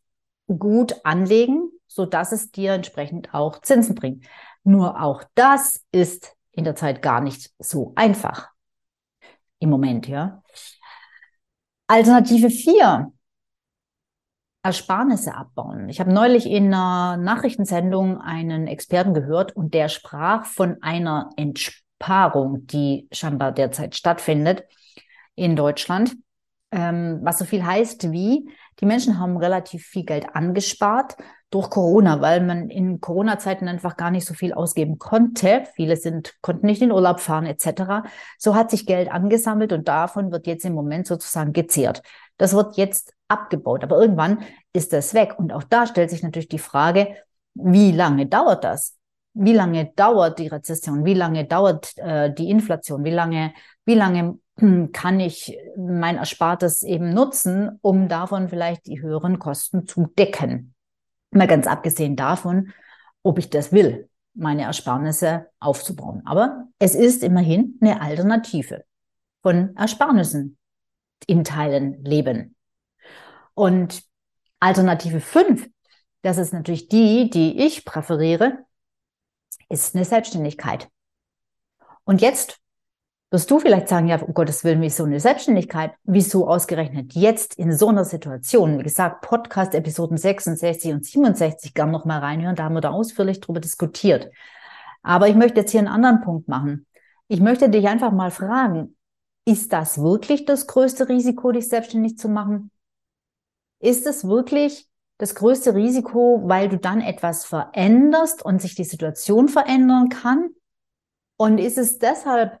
gut 0.47 0.95
anlegen, 1.03 1.69
so 1.87 2.05
dass 2.05 2.31
es 2.31 2.51
dir 2.51 2.73
entsprechend 2.73 3.33
auch 3.33 3.61
Zinsen 3.61 3.95
bringt. 3.95 4.25
Nur 4.63 5.01
auch 5.01 5.23
das 5.35 5.83
ist 5.91 6.35
in 6.51 6.63
der 6.63 6.75
Zeit 6.75 7.01
gar 7.01 7.21
nicht 7.21 7.51
so 7.59 7.93
einfach. 7.95 8.49
Im 9.59 9.69
Moment, 9.69 10.07
ja. 10.07 10.43
Alternative 11.87 12.49
4. 12.49 13.11
Ersparnisse 14.63 15.33
abbauen. 15.33 15.87
Ich 15.87 16.01
habe 16.01 16.11
neulich 16.11 16.45
in 16.45 16.73
einer 16.73 17.15
Nachrichtensendung 17.15 18.19
einen 18.19 18.67
Experten 18.67 19.13
gehört 19.13 19.55
und 19.55 19.73
der 19.73 19.87
sprach 19.87 20.45
von 20.45 20.81
einer 20.81 21.29
Entsparung, 21.37 22.67
die 22.67 23.07
scheinbar 23.13 23.53
derzeit 23.53 23.95
stattfindet 23.95 24.65
in 25.35 25.55
Deutschland. 25.55 26.17
Ähm, 26.71 27.19
was 27.21 27.39
so 27.39 27.45
viel 27.45 27.65
heißt 27.65 28.11
wie, 28.11 28.49
die 28.79 28.85
Menschen 28.85 29.19
haben 29.19 29.37
relativ 29.37 29.85
viel 29.85 30.05
Geld 30.05 30.35
angespart 30.35 31.17
durch 31.49 31.69
Corona, 31.69 32.21
weil 32.21 32.41
man 32.41 32.69
in 32.69 32.99
Corona-Zeiten 32.99 33.67
einfach 33.67 33.95
gar 33.95 34.11
nicht 34.11 34.25
so 34.25 34.33
viel 34.33 34.53
ausgeben 34.53 34.97
konnte. 34.99 35.63
Viele 35.75 35.95
sind, 35.95 36.35
konnten 36.41 36.65
nicht 36.65 36.81
in 36.81 36.91
Urlaub 36.91 37.19
fahren 37.19 37.45
etc. 37.45 38.07
So 38.37 38.53
hat 38.55 38.69
sich 38.69 38.85
Geld 38.85 39.09
angesammelt 39.11 39.71
und 39.71 39.87
davon 39.87 40.31
wird 40.31 40.45
jetzt 40.45 40.65
im 40.65 40.73
Moment 40.73 41.07
sozusagen 41.07 41.53
gezehrt. 41.53 42.01
Das 42.37 42.53
wird 42.53 42.75
jetzt 42.77 43.13
abgebaut, 43.29 43.83
aber 43.83 43.99
irgendwann 43.99 44.39
ist 44.73 44.93
das 44.93 45.13
weg. 45.13 45.35
Und 45.37 45.53
auch 45.53 45.63
da 45.63 45.87
stellt 45.87 46.09
sich 46.09 46.21
natürlich 46.21 46.49
die 46.49 46.59
Frage, 46.59 47.15
wie 47.53 47.91
lange 47.91 48.27
dauert 48.27 48.63
das? 48.63 48.95
Wie 49.33 49.53
lange 49.53 49.91
dauert 49.95 50.39
die 50.39 50.47
Rezession? 50.47 51.05
Wie 51.05 51.13
lange 51.13 51.45
dauert 51.45 51.97
äh, 51.97 52.33
die 52.33 52.49
Inflation? 52.49 53.03
Wie 53.03 53.11
lange, 53.11 53.53
wie 53.85 53.95
lange 53.95 54.39
kann 54.91 55.19
ich 55.19 55.57
mein 55.77 56.17
Erspartes 56.17 56.83
eben 56.83 57.13
nutzen, 57.13 57.77
um 57.81 58.07
davon 58.07 58.49
vielleicht 58.49 58.87
die 58.87 59.01
höheren 59.01 59.39
Kosten 59.39 59.85
zu 59.85 60.07
decken? 60.17 60.73
Mal 61.31 61.47
ganz 61.47 61.67
abgesehen 61.67 62.15
davon, 62.15 62.73
ob 63.21 63.37
ich 63.37 63.49
das 63.49 63.71
will, 63.71 64.09
meine 64.33 64.63
Ersparnisse 64.63 65.47
aufzubauen. 65.59 66.21
Aber 66.25 66.67
es 66.79 66.95
ist 66.95 67.23
immerhin 67.23 67.77
eine 67.81 68.01
Alternative 68.01 68.83
von 69.43 69.75
Ersparnissen 69.75 70.57
in 71.27 71.43
Teilen 71.43 72.03
leben. 72.03 72.55
Und 73.53 74.03
Alternative 74.59 75.19
5, 75.19 75.69
das 76.21 76.37
ist 76.37 76.53
natürlich 76.53 76.87
die, 76.87 77.29
die 77.29 77.59
ich 77.59 77.85
präferiere, 77.85 78.65
ist 79.69 79.95
eine 79.95 80.05
Selbstständigkeit. 80.05 80.89
Und 82.05 82.21
jetzt 82.21 82.59
wirst 83.29 83.51
du 83.51 83.59
vielleicht 83.59 83.89
sagen, 83.89 84.07
ja, 84.07 84.21
um 84.21 84.33
Gottes 84.33 84.63
Willen, 84.63 84.81
wie 84.81 84.89
so 84.89 85.03
eine 85.03 85.19
Selbstständigkeit? 85.19 85.93
Wieso 86.03 86.47
ausgerechnet 86.47 87.13
jetzt 87.13 87.55
in 87.55 87.75
so 87.75 87.89
einer 87.89 88.05
Situation? 88.05 88.79
Wie 88.79 88.83
gesagt, 88.83 89.21
Podcast-Episoden 89.21 90.17
66 90.17 90.93
und 90.93 91.05
67 91.05 91.73
gern 91.73 91.91
noch 91.91 92.05
mal 92.05 92.19
reinhören, 92.19 92.55
da 92.55 92.63
haben 92.63 92.75
wir 92.75 92.81
da 92.81 92.91
ausführlich 92.91 93.41
drüber 93.41 93.59
diskutiert. 93.59 94.31
Aber 95.03 95.27
ich 95.27 95.35
möchte 95.35 95.59
jetzt 95.59 95.71
hier 95.71 95.79
einen 95.79 95.89
anderen 95.89 96.21
Punkt 96.21 96.47
machen. 96.47 96.85
Ich 97.27 97.41
möchte 97.41 97.69
dich 97.69 97.87
einfach 97.87 98.11
mal 98.11 98.31
fragen, 98.31 98.95
ist 99.45 99.73
das 99.73 100.01
wirklich 100.01 100.45
das 100.45 100.67
größte 100.67 101.09
Risiko, 101.09 101.51
dich 101.51 101.67
selbstständig 101.67 102.17
zu 102.17 102.29
machen? 102.29 102.71
Ist 103.79 104.07
es 104.07 104.27
wirklich 104.27 104.87
das 105.17 105.35
größte 105.35 105.75
Risiko, 105.75 106.41
weil 106.45 106.69
du 106.69 106.77
dann 106.77 107.01
etwas 107.01 107.45
veränderst 107.45 108.43
und 108.43 108.61
sich 108.61 108.75
die 108.75 108.83
Situation 108.83 109.49
verändern 109.49 110.09
kann? 110.09 110.49
Und 111.37 111.59
ist 111.59 111.77
es 111.77 111.99
deshalb 111.99 112.59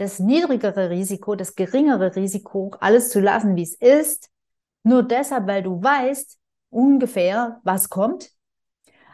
das 0.00 0.18
niedrigere 0.18 0.88
Risiko, 0.88 1.34
das 1.34 1.54
geringere 1.54 2.16
Risiko, 2.16 2.74
alles 2.80 3.10
zu 3.10 3.20
lassen, 3.20 3.54
wie 3.54 3.62
es 3.62 3.74
ist, 3.74 4.30
nur 4.82 5.02
deshalb, 5.02 5.46
weil 5.46 5.62
du 5.62 5.82
weißt 5.82 6.38
ungefähr, 6.70 7.60
was 7.64 7.90
kommt. 7.90 8.30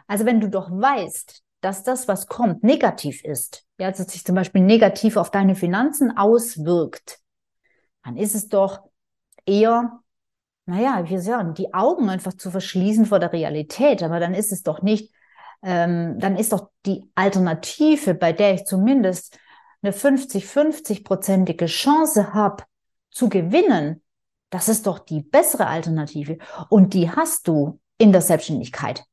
Also 0.07 0.25
wenn 0.25 0.39
du 0.39 0.49
doch 0.49 0.71
weißt, 0.71 1.43
dass 1.59 1.83
das, 1.83 2.07
was 2.07 2.27
kommt, 2.27 2.63
negativ 2.63 3.21
ist, 3.25 3.65
ja, 3.77 3.91
dass 3.91 4.07
sich 4.07 4.23
zum 4.23 4.35
Beispiel 4.35 4.61
negativ 4.61 5.17
auf 5.17 5.29
deine 5.29 5.55
Finanzen 5.55 6.15
auswirkt, 6.15 7.19
dann 8.05 8.15
ist 8.15 8.33
es 8.33 8.47
doch 8.47 8.79
eher, 9.45 9.99
naja, 10.65 11.03
wie 11.09 11.17
sagen, 11.17 11.53
die 11.53 11.73
Augen 11.73 12.09
einfach 12.09 12.33
zu 12.33 12.49
verschließen 12.49 13.05
vor 13.05 13.19
der 13.19 13.33
Realität. 13.33 14.03
Aber 14.03 14.21
dann 14.21 14.33
ist 14.33 14.53
es 14.53 14.63
doch 14.63 14.81
nicht, 14.81 15.13
ähm, 15.63 16.17
dann 16.19 16.37
ist 16.37 16.53
doch 16.53 16.69
die 16.85 17.11
Alternative, 17.15 18.13
bei 18.13 18.31
der 18.31 18.53
ich 18.53 18.63
zumindest 18.63 19.37
eine 19.81 19.93
50-50-prozentige 19.93 21.67
Chance 21.67 22.33
habe 22.33 22.63
zu 23.11 23.29
gewinnen, 23.29 24.03
das 24.49 24.69
ist 24.69 24.87
doch 24.87 24.99
die 24.99 25.21
bessere 25.21 25.67
Alternative. 25.67 26.37
Und 26.69 26.93
die 26.93 27.09
hast 27.11 27.47
du 27.47 27.79
in 27.97 28.11
der 28.11 28.21
Selbstständigkeit. 28.21 29.03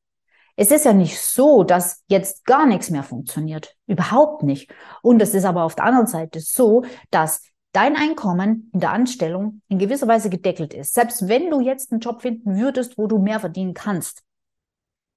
Es 0.55 0.71
ist 0.71 0.85
ja 0.85 0.93
nicht 0.93 1.19
so, 1.19 1.63
dass 1.63 2.03
jetzt 2.07 2.45
gar 2.45 2.65
nichts 2.65 2.89
mehr 2.89 3.03
funktioniert. 3.03 3.75
Überhaupt 3.87 4.43
nicht. 4.43 4.73
Und 5.01 5.21
es 5.21 5.33
ist 5.33 5.43
aber 5.43 5.63
auf 5.63 5.75
der 5.75 5.85
anderen 5.85 6.07
Seite 6.07 6.39
so, 6.39 6.85
dass 7.11 7.41
dein 7.73 7.97
Einkommen 7.97 8.69
in 8.73 8.79
der 8.79 8.91
Anstellung 8.91 9.61
in 9.67 9.79
gewisser 9.79 10.07
Weise 10.07 10.29
gedeckelt 10.29 10.73
ist. 10.73 10.93
Selbst 10.93 11.27
wenn 11.27 11.49
du 11.49 11.59
jetzt 11.59 11.91
einen 11.91 11.99
Job 11.99 12.21
finden 12.21 12.57
würdest, 12.57 12.97
wo 12.97 13.07
du 13.07 13.17
mehr 13.17 13.41
verdienen 13.41 13.73
kannst, 13.73 14.23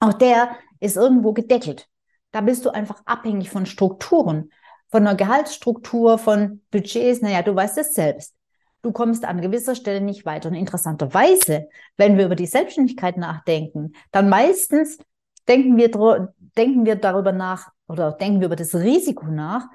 Auch 0.00 0.12
der 0.12 0.56
ist 0.80 0.96
irgendwo 0.96 1.32
gedeckelt. 1.32 1.88
Da 2.30 2.40
bist 2.40 2.64
du 2.64 2.70
einfach 2.70 3.02
abhängig 3.04 3.50
von 3.50 3.66
Strukturen, 3.66 4.52
von 4.90 5.06
einer 5.06 5.16
Gehaltsstruktur, 5.16 6.18
von 6.18 6.62
Budgets. 6.70 7.20
Naja, 7.20 7.42
du 7.42 7.54
weißt 7.54 7.78
es 7.78 7.94
selbst. 7.94 8.34
Du 8.82 8.92
kommst 8.92 9.24
an 9.24 9.40
gewisser 9.40 9.74
Stelle 9.74 10.00
nicht 10.00 10.24
weiter. 10.24 10.48
Und 10.48 10.54
interessanterweise, 10.54 11.68
wenn 11.96 12.16
wir 12.16 12.26
über 12.26 12.36
die 12.36 12.46
Selbstständigkeit 12.46 13.16
nachdenken, 13.16 13.92
dann 14.12 14.28
meistens 14.28 14.98
denken 15.48 15.76
wir, 15.76 16.32
denken 16.56 16.86
wir 16.86 16.96
darüber 16.96 17.32
nach 17.32 17.70
oder 17.88 18.12
denken 18.12 18.40
wir 18.40 18.46
über 18.46 18.56
das 18.56 18.74
Risiko 18.74 19.26
nach, 19.26 19.66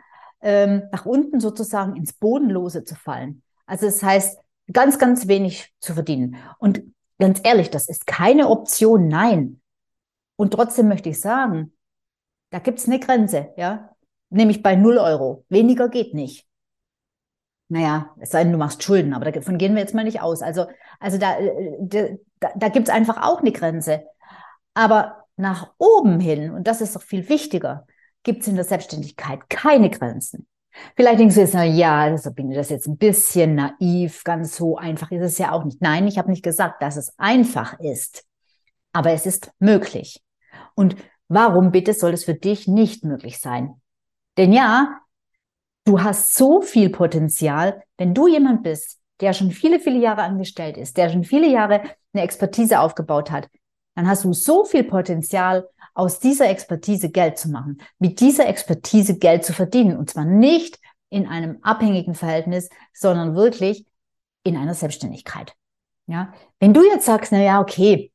ähm, 0.42 0.84
nach 0.92 1.06
unten 1.06 1.40
sozusagen 1.40 1.96
ins 1.96 2.14
Bodenlose 2.14 2.84
zu 2.84 2.96
fallen. 2.96 3.42
Also 3.66 3.86
das 3.88 4.04
heißt, 4.04 4.40
ganz, 4.72 5.00
ganz 5.00 5.28
wenig 5.28 5.74
zu 5.80 5.94
verdienen. 5.94 6.38
Und 6.60 6.82
ganz 7.20 7.42
ehrlich, 7.44 7.70
das 7.70 7.90
ist 7.90 8.08
keine 8.08 8.50
Option, 8.50 9.08
nein. 9.08 9.62
Und 10.36 10.54
trotzdem 10.54 10.88
möchte 10.88 11.10
ich 11.10 11.20
sagen, 11.20 11.74
da 12.52 12.60
gibt 12.60 12.80
es 12.80 12.88
eine 12.88 13.00
Grenze, 13.00 13.50
ja, 13.58 13.93
nämlich 14.34 14.64
bei 14.64 14.76
0 14.76 14.98
Euro. 14.98 15.46
Weniger 15.50 15.90
geht 15.90 16.14
nicht. 16.14 16.46
Naja, 17.70 18.12
es 18.20 18.32
sei 18.32 18.44
denn, 18.44 18.52
du 18.52 18.58
machst 18.58 18.84
Schulden, 18.84 19.14
aber 19.14 19.32
davon 19.32 19.58
gehen 19.58 19.74
wir 19.74 19.82
jetzt 19.82 19.96
mal 19.96 20.04
nicht 20.04 20.22
aus. 20.22 20.42
Also, 20.42 20.68
also 21.00 21.18
da, 21.18 21.40
äh, 21.40 22.18
da, 22.40 22.50
da 22.56 22.70
gibt 22.70 22.88
es 22.88 22.94
einfach 22.94 23.24
auch 23.24 23.40
eine 23.40 23.52
Grenze. 23.52 24.04
Aber 24.74 25.26
nach 25.38 25.72
oben 25.78 26.20
hin, 26.20 26.52
und 26.52 26.68
das 26.68 26.82
ist 26.82 26.96
doch 26.96 27.02
viel 27.02 27.30
wichtiger, 27.30 27.88
gibt 28.24 28.42
es 28.42 28.48
in 28.48 28.56
der 28.56 28.66
Selbstständigkeit 28.66 29.50
keine 29.50 29.90
Grenzen. 29.90 30.48
Vielleicht 30.96 31.20
denkst 31.20 31.36
du 31.36 31.42
jetzt, 31.42 31.54
na 31.54 31.64
ja, 31.64 32.02
also 32.02 32.32
bin 32.32 32.50
ich 32.50 32.58
das 32.58 32.70
jetzt 32.70 32.88
ein 32.88 32.98
bisschen 32.98 33.56
naiv, 33.56 34.24
ganz 34.24 34.56
so 34.56 34.78
einfach 34.78 35.12
ist 35.12 35.22
es 35.22 35.38
ja 35.38 35.52
auch 35.52 35.66
nicht. 35.66 35.82
Nein, 35.82 36.08
ich 36.08 36.18
habe 36.18 36.32
nicht 36.32 36.44
gesagt, 36.44 36.82
dass 36.82 36.98
es 36.98 37.14
einfach 37.18 37.80
ist, 37.80 38.26
aber 38.92 39.12
es 39.12 39.26
ist 39.26 39.52
möglich. 39.60 40.22
Und 40.76 40.96
warum 41.28 41.72
bitte 41.72 41.94
soll 41.94 42.14
es 42.14 42.24
für 42.24 42.34
dich 42.34 42.68
nicht 42.68 43.04
möglich 43.04 43.40
sein? 43.40 43.82
Denn 44.38 44.54
ja, 44.54 45.00
du 45.86 46.02
hast 46.02 46.36
so 46.36 46.62
viel 46.62 46.90
Potenzial, 46.90 47.84
wenn 47.98 48.14
du 48.14 48.28
jemand 48.28 48.64
bist, 48.64 49.00
der 49.20 49.34
schon 49.34 49.52
viele, 49.52 49.80
viele 49.80 50.00
Jahre 50.00 50.24
angestellt 50.24 50.78
ist, 50.78 50.98
der 50.98 51.10
schon 51.10 51.24
viele 51.24 51.48
Jahre 51.48 51.82
eine 52.14 52.24
Expertise 52.24 52.80
aufgebaut 52.80 53.32
hat, 53.32 53.50
dann 53.96 54.08
hast 54.08 54.24
du 54.24 54.34
so 54.34 54.66
viel 54.66 54.84
Potenzial, 54.84 55.68
aus 55.94 56.20
dieser 56.20 56.50
Expertise 56.50 57.10
Geld 57.10 57.38
zu 57.38 57.50
machen, 57.50 57.82
mit 58.00 58.20
dieser 58.20 58.48
Expertise 58.48 59.18
Geld 59.18 59.46
zu 59.46 59.54
verdienen. 59.54 59.98
Und 59.98 60.10
zwar 60.10 60.26
nicht 60.26 60.80
in 61.10 61.28
einem 61.28 61.60
abhängigen 61.62 62.16
Verhältnis, 62.16 62.70
sondern 62.94 63.36
wirklich 63.36 63.86
in 64.44 64.58
einer 64.58 64.74
Selbstständigkeit. 64.74 65.54
Ja, 66.08 66.34
wenn 66.60 66.74
du 66.74 66.84
jetzt 66.84 67.06
sagst, 67.06 67.32
na 67.32 67.42
ja, 67.42 67.62
okay, 67.62 68.12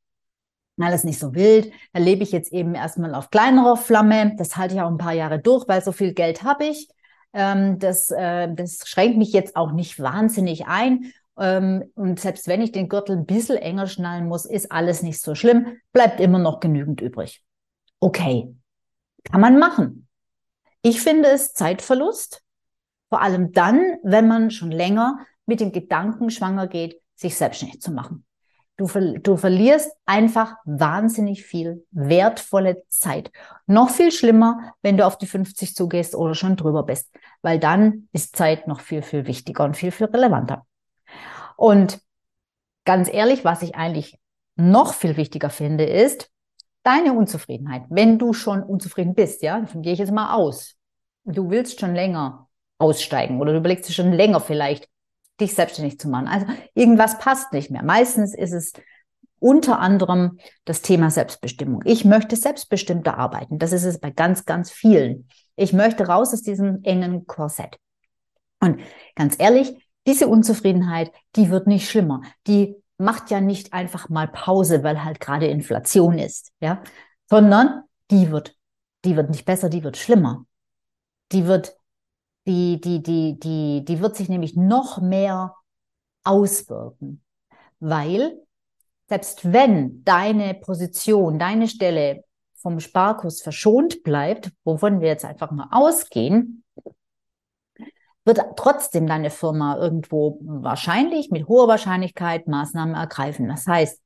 alles 0.85 1.05
nicht 1.05 1.19
so 1.19 1.35
wild, 1.35 1.73
dann 1.93 2.03
lebe 2.03 2.23
ich 2.23 2.33
jetzt 2.33 2.53
eben 2.53 2.75
erstmal 2.75 3.15
auf 3.15 3.31
kleinerer 3.31 3.77
Flamme. 3.77 4.35
Das 4.37 4.57
halte 4.57 4.75
ich 4.75 4.81
auch 4.81 4.91
ein 4.91 4.99
paar 4.99 5.15
Jahre 5.15 5.39
durch, 5.39 5.67
weil 5.69 5.83
so 5.83 5.93
viel 5.93 6.15
Geld 6.15 6.43
habe 6.43 6.67
ich. 6.67 6.89
Ähm, 7.33 7.79
das, 7.79 8.11
äh, 8.11 8.53
das 8.53 8.87
schränkt 8.87 9.19
mich 9.19 9.33
jetzt 9.33 9.57
auch 9.57 9.73
nicht 9.73 10.01
wahnsinnig 10.01 10.67
ein. 10.67 11.13
Ähm, 11.39 11.85
und 11.95 12.21
selbst 12.21 12.49
wenn 12.49 12.63
ich 12.63 12.73
den 12.73 12.89
Gürtel 12.89 13.17
ein 13.17 13.27
bisschen 13.27 13.57
enger 13.57 13.87
schnallen 13.87 14.27
muss, 14.27 14.45
ist 14.45 14.73
alles 14.73 15.03
nicht 15.03 15.21
so 15.21 15.35
schlimm, 15.35 15.79
bleibt 15.93 16.21
immer 16.21 16.39
noch 16.39 16.61
genügend 16.61 17.01
übrig 17.01 17.43
okay, 18.01 18.55
kann 19.25 19.41
man 19.41 19.59
machen. 19.59 20.09
Ich 20.83 21.01
finde 21.01 21.29
es 21.29 21.53
Zeitverlust, 21.53 22.43
vor 23.09 23.21
allem 23.21 23.53
dann, 23.53 23.99
wenn 24.03 24.29
man 24.29 24.51
schon 24.51 24.71
länger 24.71 25.19
mit 25.47 25.61
dem 25.61 25.73
Gedanken 25.73 26.31
schwanger 26.31 26.69
geht, 26.69 27.01
sich 27.15 27.37
selbstständig 27.37 27.81
zu 27.81 27.91
machen. 27.91 28.25
Du, 28.79 28.87
du 28.87 29.37
verlierst 29.37 29.91
einfach 30.07 30.55
wahnsinnig 30.65 31.45
viel 31.45 31.85
wertvolle 31.91 32.85
Zeit. 32.89 33.33
Noch 33.67 33.91
viel 33.91 34.13
schlimmer, 34.13 34.73
wenn 34.83 34.97
du 34.97 35.05
auf 35.05 35.19
die 35.19 35.27
50 35.27 35.75
zugehst 35.75 36.15
oder 36.15 36.37
schon 36.37 36.55
drüber 36.55 36.85
bist, 36.85 37.11
weil 37.43 37.59
dann 37.59 38.09
ist 38.13 38.37
Zeit 38.37 38.69
noch 38.69 38.79
viel, 38.79 39.03
viel 39.03 39.27
wichtiger 39.27 39.65
und 39.65 39.77
viel, 39.77 39.91
viel 39.91 40.07
relevanter. 40.07 40.65
Und 41.57 42.01
ganz 42.85 43.13
ehrlich, 43.13 43.45
was 43.45 43.63
ich 43.63 43.75
eigentlich 43.75 44.17
noch 44.55 44.95
viel 44.95 45.17
wichtiger 45.17 45.51
finde, 45.51 45.85
ist, 45.85 46.31
deine 46.85 47.15
Unzufriedenheit, 47.15 47.83
wenn 47.91 48.17
du 48.17 48.33
schon 48.33 48.63
unzufrieden 48.63 49.17
bist, 49.17 49.43
ja, 49.43 49.59
davon 49.59 49.83
gehe 49.83 49.93
ich 49.93 49.99
jetzt 49.99 50.13
mal 50.13 50.35
aus. 50.35 50.77
Du 51.25 51.51
willst 51.51 51.81
schon 51.81 51.97
länger 51.97 52.49
aussteigen 52.79 53.41
oder 53.41 53.53
du 53.53 53.59
überlegst 53.59 53.89
dir 53.89 53.93
schon 53.93 54.13
länger 54.13 54.39
vielleicht, 54.39 54.89
dich 55.41 55.55
selbstständig 55.55 55.99
zu 55.99 56.09
machen. 56.09 56.29
Also 56.29 56.47
irgendwas 56.75 57.19
passt 57.19 57.53
nicht 57.53 57.71
mehr. 57.71 57.83
Meistens 57.83 58.35
ist 58.35 58.53
es 58.53 58.73
unter 59.41 59.79
anderem 59.79 60.39
das 60.65 60.83
Thema 60.83 61.11
Selbstbestimmung. 61.11 61.83
Ich 61.85 62.05
möchte 62.05 62.37
selbstbestimmter 62.37 63.17
arbeiten. 63.19 63.59
Das 63.59 63.73
ist 63.73 63.85
es 63.85 64.01
bei 64.01 64.11
ganz, 64.11 64.45
ganz 64.45 64.71
vielen. 64.71 65.29
Ich 65.57 65.73
möchte 65.73 66.07
raus 66.07 66.33
aus 66.33 66.43
diesem 66.43 66.83
engen 66.83 67.27
Korsett. 67.27 67.79
Und 68.61 68.81
ganz 69.15 69.37
ehrlich, 69.39 69.77
diese 70.07 70.27
Unzufriedenheit, 70.27 71.13
die 71.37 71.51
wird 71.51 71.67
nicht 71.67 71.89
schlimmer. 71.89 72.23
Die 72.47 72.77
macht 72.97 73.31
ja 73.31 73.41
nicht 73.41 73.73
einfach 73.73 74.09
mal 74.09 74.27
Pause, 74.27 74.83
weil 74.83 75.05
halt 75.05 75.21
gerade 75.21 75.47
Inflation 75.47 76.19
ist, 76.19 76.51
ja, 76.61 76.83
sondern 77.31 77.85
die 78.11 78.31
wird, 78.31 78.57
die 79.05 79.17
wird 79.17 79.31
nicht 79.31 79.45
besser, 79.45 79.69
die 79.69 79.85
wird 79.85 79.97
schlimmer. 79.97 80.45
Die 81.31 81.47
wird, 81.47 81.77
die, 82.47 82.81
die, 82.81 83.03
die, 83.03 83.39
die, 83.39 83.85
die 83.85 84.01
wird 84.01 84.17
sich 84.17 84.29
nämlich 84.29 84.57
noch 84.57 85.01
mehr 85.01 85.55
auswirken, 86.25 87.23
weil 87.81 88.41
selbst 89.09 89.53
wenn 89.53 90.05
deine 90.05 90.55
Position, 90.55 91.39
deine 91.39 91.69
Stelle 91.69 92.25
vom 92.57 92.81
Sparkurs 92.81 93.41
verschont 93.41 94.03
bleibt, 94.03 94.53
wovon 94.65 95.01
wir 95.01 95.09
jetzt 95.09 95.25
einfach 95.25 95.51
mal 95.51 95.69
ausgehen, 95.71 96.65
wird 98.25 98.41
trotzdem 98.57 99.07
deine 99.07 99.31
Firma 99.31 99.79
irgendwo 99.79 100.39
wahrscheinlich 100.43 101.31
mit 101.31 101.49
hoher 101.49 101.69
Wahrscheinlichkeit 101.69 102.47
Maßnahmen 102.47 102.95
ergreifen. 102.95 103.49
Das 103.49 103.67
heißt, 103.67 104.03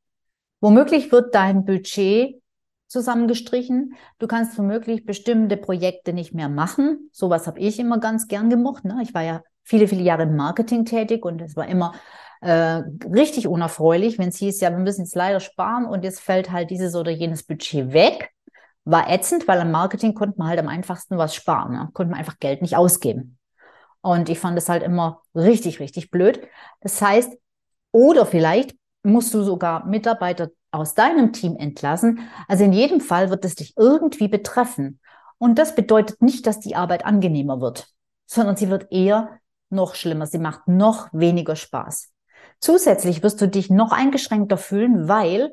womöglich 0.61 1.11
wird 1.11 1.35
dein 1.35 1.65
Budget 1.65 2.42
zusammengestrichen. 2.93 3.95
Du 4.19 4.27
kannst 4.27 4.57
womöglich 4.59 5.05
bestimmte 5.05 5.57
Projekte 5.57 6.13
nicht 6.13 6.35
mehr 6.35 6.49
machen. 6.49 7.09
Sowas 7.13 7.47
habe 7.47 7.59
ich 7.59 7.79
immer 7.81 7.99
ganz 7.99 8.29
gern 8.29 8.51
gemocht. 8.51 8.85
Ne? 8.85 8.99
Ich 9.03 9.15
war 9.15 9.23
ja 9.23 9.43
viele, 9.65 9.89
viele 9.89 10.03
Jahre 10.03 10.25
im 10.25 10.37
Marketing 10.37 10.85
tätig 10.85 11.25
und 11.25 11.41
es 11.41 11.57
war 11.57 11.67
immer 11.67 11.95
äh, 12.43 12.83
richtig 13.13 13.47
unerfreulich, 13.49 14.19
wenn 14.19 14.29
es 14.29 14.37
hieß, 14.37 14.61
ja, 14.61 14.71
wir 14.71 14.79
müssen 14.79 15.03
jetzt 15.03 15.15
leider 15.15 15.41
sparen 15.41 15.87
und 15.87 16.05
jetzt 16.05 16.21
fällt 16.21 16.51
halt 16.51 16.71
dieses 16.71 16.95
oder 16.95 17.11
jenes 17.11 17.45
Budget 17.45 17.93
weg. 17.93 18.31
War 18.85 19.09
ätzend, 19.09 19.47
weil 19.47 19.61
am 19.61 19.71
Marketing 19.71 20.13
konnte 20.15 20.39
man 20.39 20.49
halt 20.49 20.59
am 20.59 20.69
einfachsten 20.69 21.17
was 21.17 21.35
sparen. 21.35 21.73
Ne? 21.73 21.89
Konnte 21.93 22.11
man 22.11 22.19
einfach 22.19 22.39
Geld 22.41 22.63
nicht 22.63 22.77
ausgeben. 22.77 23.39
Und 24.01 24.29
ich 24.29 24.41
fand 24.41 24.59
es 24.59 24.69
halt 24.69 24.83
immer 24.83 25.23
richtig, 25.35 25.79
richtig 25.79 26.11
blöd. 26.11 26.41
Das 26.81 27.01
heißt, 27.01 27.33
oder 27.93 28.27
vielleicht 28.27 28.75
musst 29.05 29.33
du 29.35 29.43
sogar 29.43 29.87
Mitarbeiter 29.87 30.51
aus 30.73 30.95
deinem 30.95 31.33
Team 31.33 31.57
entlassen. 31.57 32.21
Also 32.49 32.65
in 32.65 32.73
jedem 32.73 33.01
Fall 33.01 33.31
wird 33.31 33.45
es 33.45 33.55
dich 33.55 33.75
irgendwie 33.77 34.29
betreffen. 34.29 35.01
Und 35.39 35.59
das 35.59 35.75
bedeutet 35.75 36.23
nicht, 36.23 36.47
dass 36.47 36.61
die 36.61 36.77
Arbeit 36.77 37.05
angenehmer 37.05 37.61
wird, 37.61 37.89
sondern 38.27 38.57
sie 38.57 38.69
wird 38.69 38.91
eher 38.91 39.39
noch 39.71 39.95
schlimmer. 39.95 40.27
Sie 40.27 40.39
macht 40.39 40.69
noch 40.69 41.09
weniger 41.13 41.57
Spaß. 41.57 42.11
Zusätzlich 42.61 43.23
wirst 43.23 43.41
du 43.41 43.49
dich 43.49 43.71
noch 43.71 43.93
eingeschränkter 43.93 44.57
fühlen, 44.57 45.09
weil 45.09 45.53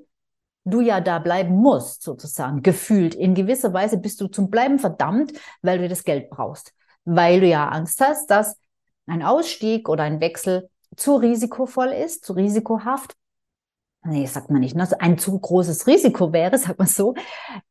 du 0.66 0.82
ja 0.82 1.02
da 1.02 1.20
bleiben 1.20 1.56
musst, 1.56 2.04
sozusagen, 2.04 2.62
gefühlt. 2.62 3.16
In 3.16 3.34
gewisser 3.34 3.74
Weise 3.74 3.98
bist 3.98 4.22
du 4.22 4.28
zum 4.28 4.50
Bleiben 4.50 4.78
verdammt, 4.78 5.34
weil 5.62 5.80
du 5.80 5.88
das 5.88 6.04
Geld 6.04 6.30
brauchst 6.30 6.74
weil 7.06 7.40
du 7.40 7.48
ja 7.48 7.68
Angst 7.70 8.02
hast, 8.02 8.30
dass 8.30 8.58
ein 9.08 9.24
Ausstieg 9.24 9.90
oder 9.90 10.04
ein 10.04 10.20
Wechsel 10.20 10.70
zu 10.96 11.16
risikovoll 11.16 11.88
ist, 11.88 12.24
zu 12.24 12.34
risikohaft. 12.34 13.16
Nee, 14.04 14.26
sagt 14.26 14.50
man 14.50 14.62
nicht, 14.62 14.76
ne? 14.76 14.88
ein 15.00 15.18
zu 15.18 15.38
großes 15.38 15.88
Risiko 15.88 16.32
wäre, 16.32 16.58
sagt 16.58 16.80
man 16.80 16.88
so. 16.88 17.16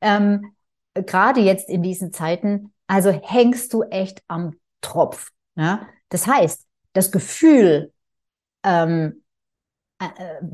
Ähm, 0.01 0.53
Gerade 0.95 1.41
jetzt 1.41 1.69
in 1.69 1.83
diesen 1.83 2.13
Zeiten, 2.13 2.73
also 2.87 3.11
hängst 3.11 3.73
du 3.73 3.83
echt 3.85 4.23
am 4.27 4.57
Tropf. 4.81 5.31
Ja? 5.55 5.87
Das 6.09 6.27
heißt, 6.27 6.67
das 6.93 7.13
Gefühl 7.13 7.93
ähm, 8.65 9.23
äh, 10.01 10.07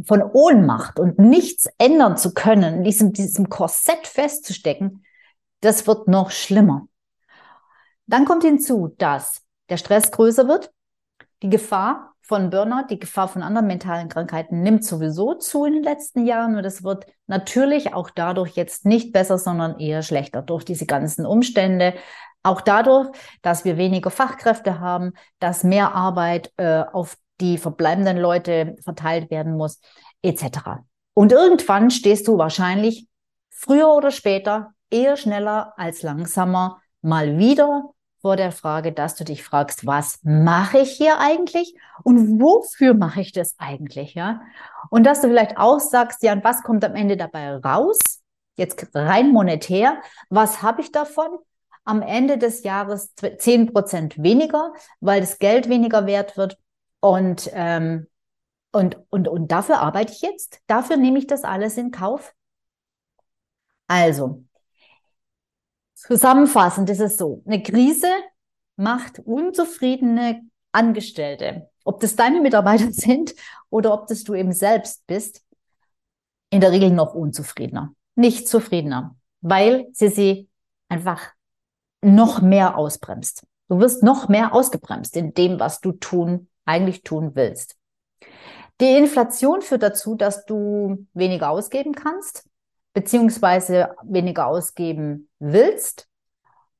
von 0.04 0.22
Ohnmacht 0.22 0.98
und 0.98 1.18
nichts 1.18 1.68
ändern 1.78 2.16
zu 2.16 2.34
können, 2.34 2.84
diesem, 2.84 3.12
diesem 3.12 3.48
Korsett 3.48 4.06
festzustecken, 4.06 5.04
das 5.60 5.86
wird 5.86 6.08
noch 6.08 6.30
schlimmer. 6.30 6.88
Dann 8.06 8.26
kommt 8.26 8.44
hinzu, 8.44 8.94
dass 8.98 9.42
der 9.70 9.78
Stress 9.78 10.10
größer 10.10 10.46
wird, 10.46 10.72
die 11.42 11.48
Gefahr 11.48 12.13
von 12.26 12.48
Burnout, 12.48 12.86
die 12.88 12.98
Gefahr 12.98 13.28
von 13.28 13.42
anderen 13.42 13.66
mentalen 13.66 14.08
Krankheiten 14.08 14.62
nimmt 14.62 14.82
sowieso 14.82 15.34
zu 15.34 15.66
in 15.66 15.74
den 15.74 15.82
letzten 15.82 16.24
Jahren 16.24 16.56
und 16.56 16.64
es 16.64 16.82
wird 16.82 17.06
natürlich 17.26 17.92
auch 17.92 18.08
dadurch 18.08 18.56
jetzt 18.56 18.86
nicht 18.86 19.12
besser, 19.12 19.36
sondern 19.36 19.78
eher 19.78 20.02
schlechter 20.02 20.40
durch 20.40 20.64
diese 20.64 20.86
ganzen 20.86 21.26
Umstände. 21.26 21.94
Auch 22.42 22.62
dadurch, 22.62 23.10
dass 23.42 23.66
wir 23.66 23.76
weniger 23.76 24.10
Fachkräfte 24.10 24.80
haben, 24.80 25.12
dass 25.38 25.64
mehr 25.64 25.94
Arbeit 25.94 26.50
äh, 26.56 26.84
auf 26.92 27.18
die 27.40 27.58
verbleibenden 27.58 28.16
Leute 28.16 28.76
verteilt 28.82 29.30
werden 29.30 29.56
muss, 29.56 29.80
etc. 30.22 30.80
Und 31.12 31.30
irgendwann 31.30 31.90
stehst 31.90 32.26
du 32.26 32.38
wahrscheinlich 32.38 33.06
früher 33.50 33.92
oder 33.92 34.10
später, 34.10 34.70
eher 34.88 35.16
schneller 35.16 35.74
als 35.76 36.02
langsamer, 36.02 36.80
mal 37.02 37.36
wieder 37.36 37.90
vor 38.24 38.36
der 38.36 38.52
Frage, 38.52 38.90
dass 38.90 39.16
du 39.16 39.24
dich 39.24 39.44
fragst, 39.44 39.84
was 39.84 40.18
mache 40.22 40.78
ich 40.78 40.92
hier 40.92 41.18
eigentlich 41.18 41.76
und 42.04 42.40
wofür 42.40 42.94
mache 42.94 43.20
ich 43.20 43.32
das 43.32 43.54
eigentlich, 43.58 44.14
ja? 44.14 44.40
Und 44.88 45.04
dass 45.04 45.20
du 45.20 45.28
vielleicht 45.28 45.58
auch 45.58 45.78
sagst, 45.78 46.22
ja, 46.22 46.32
und 46.32 46.42
was 46.42 46.62
kommt 46.62 46.86
am 46.86 46.94
Ende 46.94 47.18
dabei 47.18 47.54
raus? 47.54 47.98
Jetzt 48.56 48.88
rein 48.94 49.30
monetär, 49.30 50.00
was 50.30 50.62
habe 50.62 50.80
ich 50.80 50.90
davon? 50.90 51.36
Am 51.84 52.00
Ende 52.00 52.38
des 52.38 52.64
Jahres 52.64 53.14
zehn 53.36 53.70
Prozent 53.70 54.16
weniger, 54.16 54.72
weil 55.00 55.20
das 55.20 55.38
Geld 55.38 55.68
weniger 55.68 56.06
wert 56.06 56.38
wird 56.38 56.56
und 57.00 57.50
ähm, 57.52 58.06
und, 58.72 58.96
und, 59.10 59.28
und 59.28 59.52
dafür 59.52 59.80
arbeite 59.80 60.14
ich 60.14 60.22
jetzt. 60.22 60.60
Dafür 60.66 60.96
nehme 60.96 61.18
ich 61.18 61.26
das 61.26 61.44
alles 61.44 61.76
in 61.76 61.90
Kauf. 61.90 62.34
Also, 63.86 64.44
Zusammenfassend 66.06 66.90
ist 66.90 67.00
es 67.00 67.16
so, 67.16 67.42
eine 67.46 67.62
Krise 67.62 68.10
macht 68.76 69.20
unzufriedene 69.20 70.42
Angestellte, 70.70 71.70
ob 71.82 72.00
das 72.00 72.14
deine 72.14 72.42
Mitarbeiter 72.42 72.88
sind 72.92 73.34
oder 73.70 73.94
ob 73.94 74.06
das 74.08 74.22
du 74.22 74.34
eben 74.34 74.52
selbst 74.52 75.06
bist, 75.06 75.42
in 76.50 76.60
der 76.60 76.72
Regel 76.72 76.90
noch 76.90 77.14
unzufriedener, 77.14 77.94
nicht 78.16 78.48
zufriedener, 78.48 79.16
weil 79.40 79.86
sie 79.92 80.08
sie 80.08 80.48
einfach 80.90 81.32
noch 82.02 82.42
mehr 82.42 82.76
ausbremst. 82.76 83.46
Du 83.68 83.80
wirst 83.80 84.02
noch 84.02 84.28
mehr 84.28 84.52
ausgebremst 84.54 85.16
in 85.16 85.32
dem, 85.32 85.58
was 85.58 85.80
du 85.80 85.92
tun, 85.92 86.48
eigentlich 86.66 87.02
tun 87.02 87.30
willst. 87.34 87.76
Die 88.80 88.96
Inflation 88.96 89.62
führt 89.62 89.82
dazu, 89.82 90.16
dass 90.16 90.44
du 90.44 91.06
weniger 91.14 91.48
ausgeben 91.48 91.94
kannst, 91.94 92.44
beziehungsweise 92.94 93.94
weniger 94.02 94.46
ausgeben 94.46 95.28
willst 95.38 96.08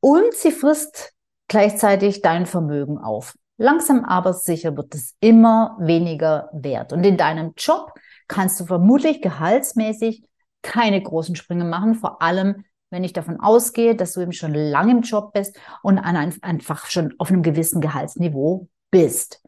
und 0.01 0.33
sie 0.35 0.53
frisst 0.53 1.13
gleichzeitig 1.49 2.23
dein 2.23 2.47
Vermögen 2.47 2.99
auf. 2.99 3.37
Langsam 3.59 4.05
aber 4.05 4.33
sicher 4.33 4.77
wird 4.77 4.95
es 4.95 5.15
immer 5.21 5.77
weniger 5.79 6.49
wert. 6.53 6.93
Und 6.93 7.05
in 7.05 7.17
deinem 7.17 7.53
Job 7.57 7.93
kannst 8.27 8.59
du 8.59 8.65
vermutlich 8.65 9.21
gehaltsmäßig 9.21 10.25
keine 10.63 11.01
großen 11.03 11.37
Sprünge 11.37 11.65
machen, 11.65 11.95
vor 11.95 12.23
allem 12.23 12.65
wenn 12.91 13.05
ich 13.05 13.13
davon 13.13 13.41
ausgehe, 13.41 13.95
dass 13.95 14.13
du 14.13 14.21
eben 14.21 14.33
schon 14.33 14.55
lange 14.55 14.93
im 14.93 15.03
Job 15.03 15.33
bist 15.33 15.59
und 15.83 15.99
einfach 15.99 16.87
schon 16.87 17.15
auf 17.19 17.29
einem 17.29 17.43
gewissen 17.43 17.81
Gehaltsniveau 17.81 18.69
bist. 18.91 19.43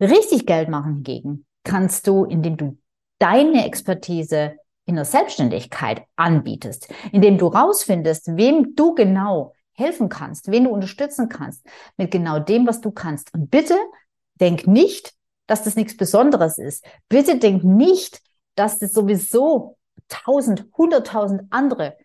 Richtig 0.00 0.46
Geld 0.46 0.68
machen 0.68 0.94
hingegen 0.94 1.46
kannst 1.64 2.06
du, 2.06 2.24
indem 2.24 2.56
du 2.56 2.78
deine 3.18 3.66
Expertise 3.66 4.56
in 4.90 4.96
der 4.96 5.04
Selbstständigkeit 5.04 6.02
anbietest, 6.16 6.92
indem 7.12 7.38
du 7.38 7.46
rausfindest, 7.46 8.36
wem 8.36 8.74
du 8.74 8.96
genau 8.96 9.54
helfen 9.72 10.08
kannst, 10.08 10.50
wen 10.50 10.64
du 10.64 10.70
unterstützen 10.70 11.28
kannst, 11.28 11.64
mit 11.96 12.10
genau 12.10 12.40
dem, 12.40 12.66
was 12.66 12.80
du 12.80 12.90
kannst. 12.90 13.32
Und 13.32 13.52
bitte 13.52 13.78
denk 14.34 14.66
nicht, 14.66 15.14
dass 15.46 15.62
das 15.62 15.76
nichts 15.76 15.96
Besonderes 15.96 16.58
ist. 16.58 16.84
Bitte 17.08 17.38
denk 17.38 17.62
nicht, 17.62 18.20
dass 18.56 18.78
das 18.78 18.92
sowieso 18.92 19.78
tausend, 20.08 20.66
hunderttausend 20.76 21.42
andere 21.50 21.96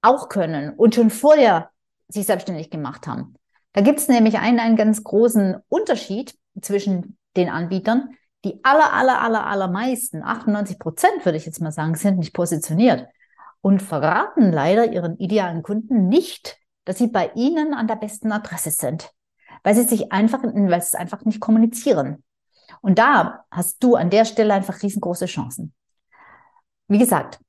auch 0.00 0.30
können 0.30 0.70
und 0.70 0.94
schon 0.94 1.10
vorher 1.10 1.70
sich 2.08 2.24
selbstständig 2.24 2.70
gemacht 2.70 3.06
haben. 3.06 3.34
Da 3.74 3.82
gibt 3.82 3.98
es 3.98 4.08
nämlich 4.08 4.38
einen, 4.38 4.58
einen 4.58 4.76
ganz 4.76 5.04
großen 5.04 5.56
Unterschied 5.68 6.34
zwischen 6.62 7.18
den 7.36 7.50
Anbietern. 7.50 8.16
Die 8.44 8.64
aller, 8.64 8.92
aller, 8.92 9.20
aller, 9.20 9.46
allermeisten, 9.46 10.22
98 10.22 10.78
Prozent 10.78 11.24
würde 11.24 11.36
ich 11.36 11.44
jetzt 11.44 11.60
mal 11.60 11.72
sagen, 11.72 11.94
sind 11.94 12.18
nicht 12.18 12.32
positioniert 12.32 13.06
und 13.60 13.82
verraten 13.82 14.50
leider 14.50 14.90
ihren 14.90 15.18
idealen 15.18 15.62
Kunden 15.62 16.08
nicht, 16.08 16.58
dass 16.86 16.98
sie 16.98 17.08
bei 17.08 17.30
ihnen 17.34 17.74
an 17.74 17.86
der 17.86 17.96
besten 17.96 18.32
Adresse 18.32 18.70
sind, 18.70 19.12
weil 19.62 19.74
sie 19.74 19.82
sich 19.82 20.10
einfach, 20.10 20.42
weil 20.42 20.80
sie 20.80 20.86
es 20.86 20.94
einfach 20.94 21.24
nicht 21.26 21.40
kommunizieren. 21.40 22.24
Und 22.80 22.98
da 22.98 23.44
hast 23.50 23.82
du 23.84 23.96
an 23.96 24.08
der 24.08 24.24
Stelle 24.24 24.54
einfach 24.54 24.82
riesengroße 24.82 25.26
Chancen. 25.26 25.74
Wie 26.88 26.98
gesagt, 26.98 27.40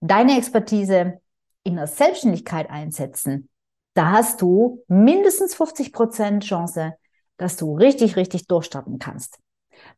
deine 0.00 0.36
Expertise 0.36 1.20
in 1.62 1.76
der 1.76 1.86
Selbstständigkeit 1.86 2.68
einsetzen, 2.68 3.48
da 3.94 4.10
hast 4.10 4.42
du 4.42 4.82
mindestens 4.88 5.54
50 5.54 5.92
Prozent 5.92 6.44
Chance, 6.44 6.94
dass 7.36 7.56
du 7.56 7.76
richtig, 7.76 8.16
richtig 8.16 8.48
durchstarten 8.48 8.98
kannst 8.98 9.38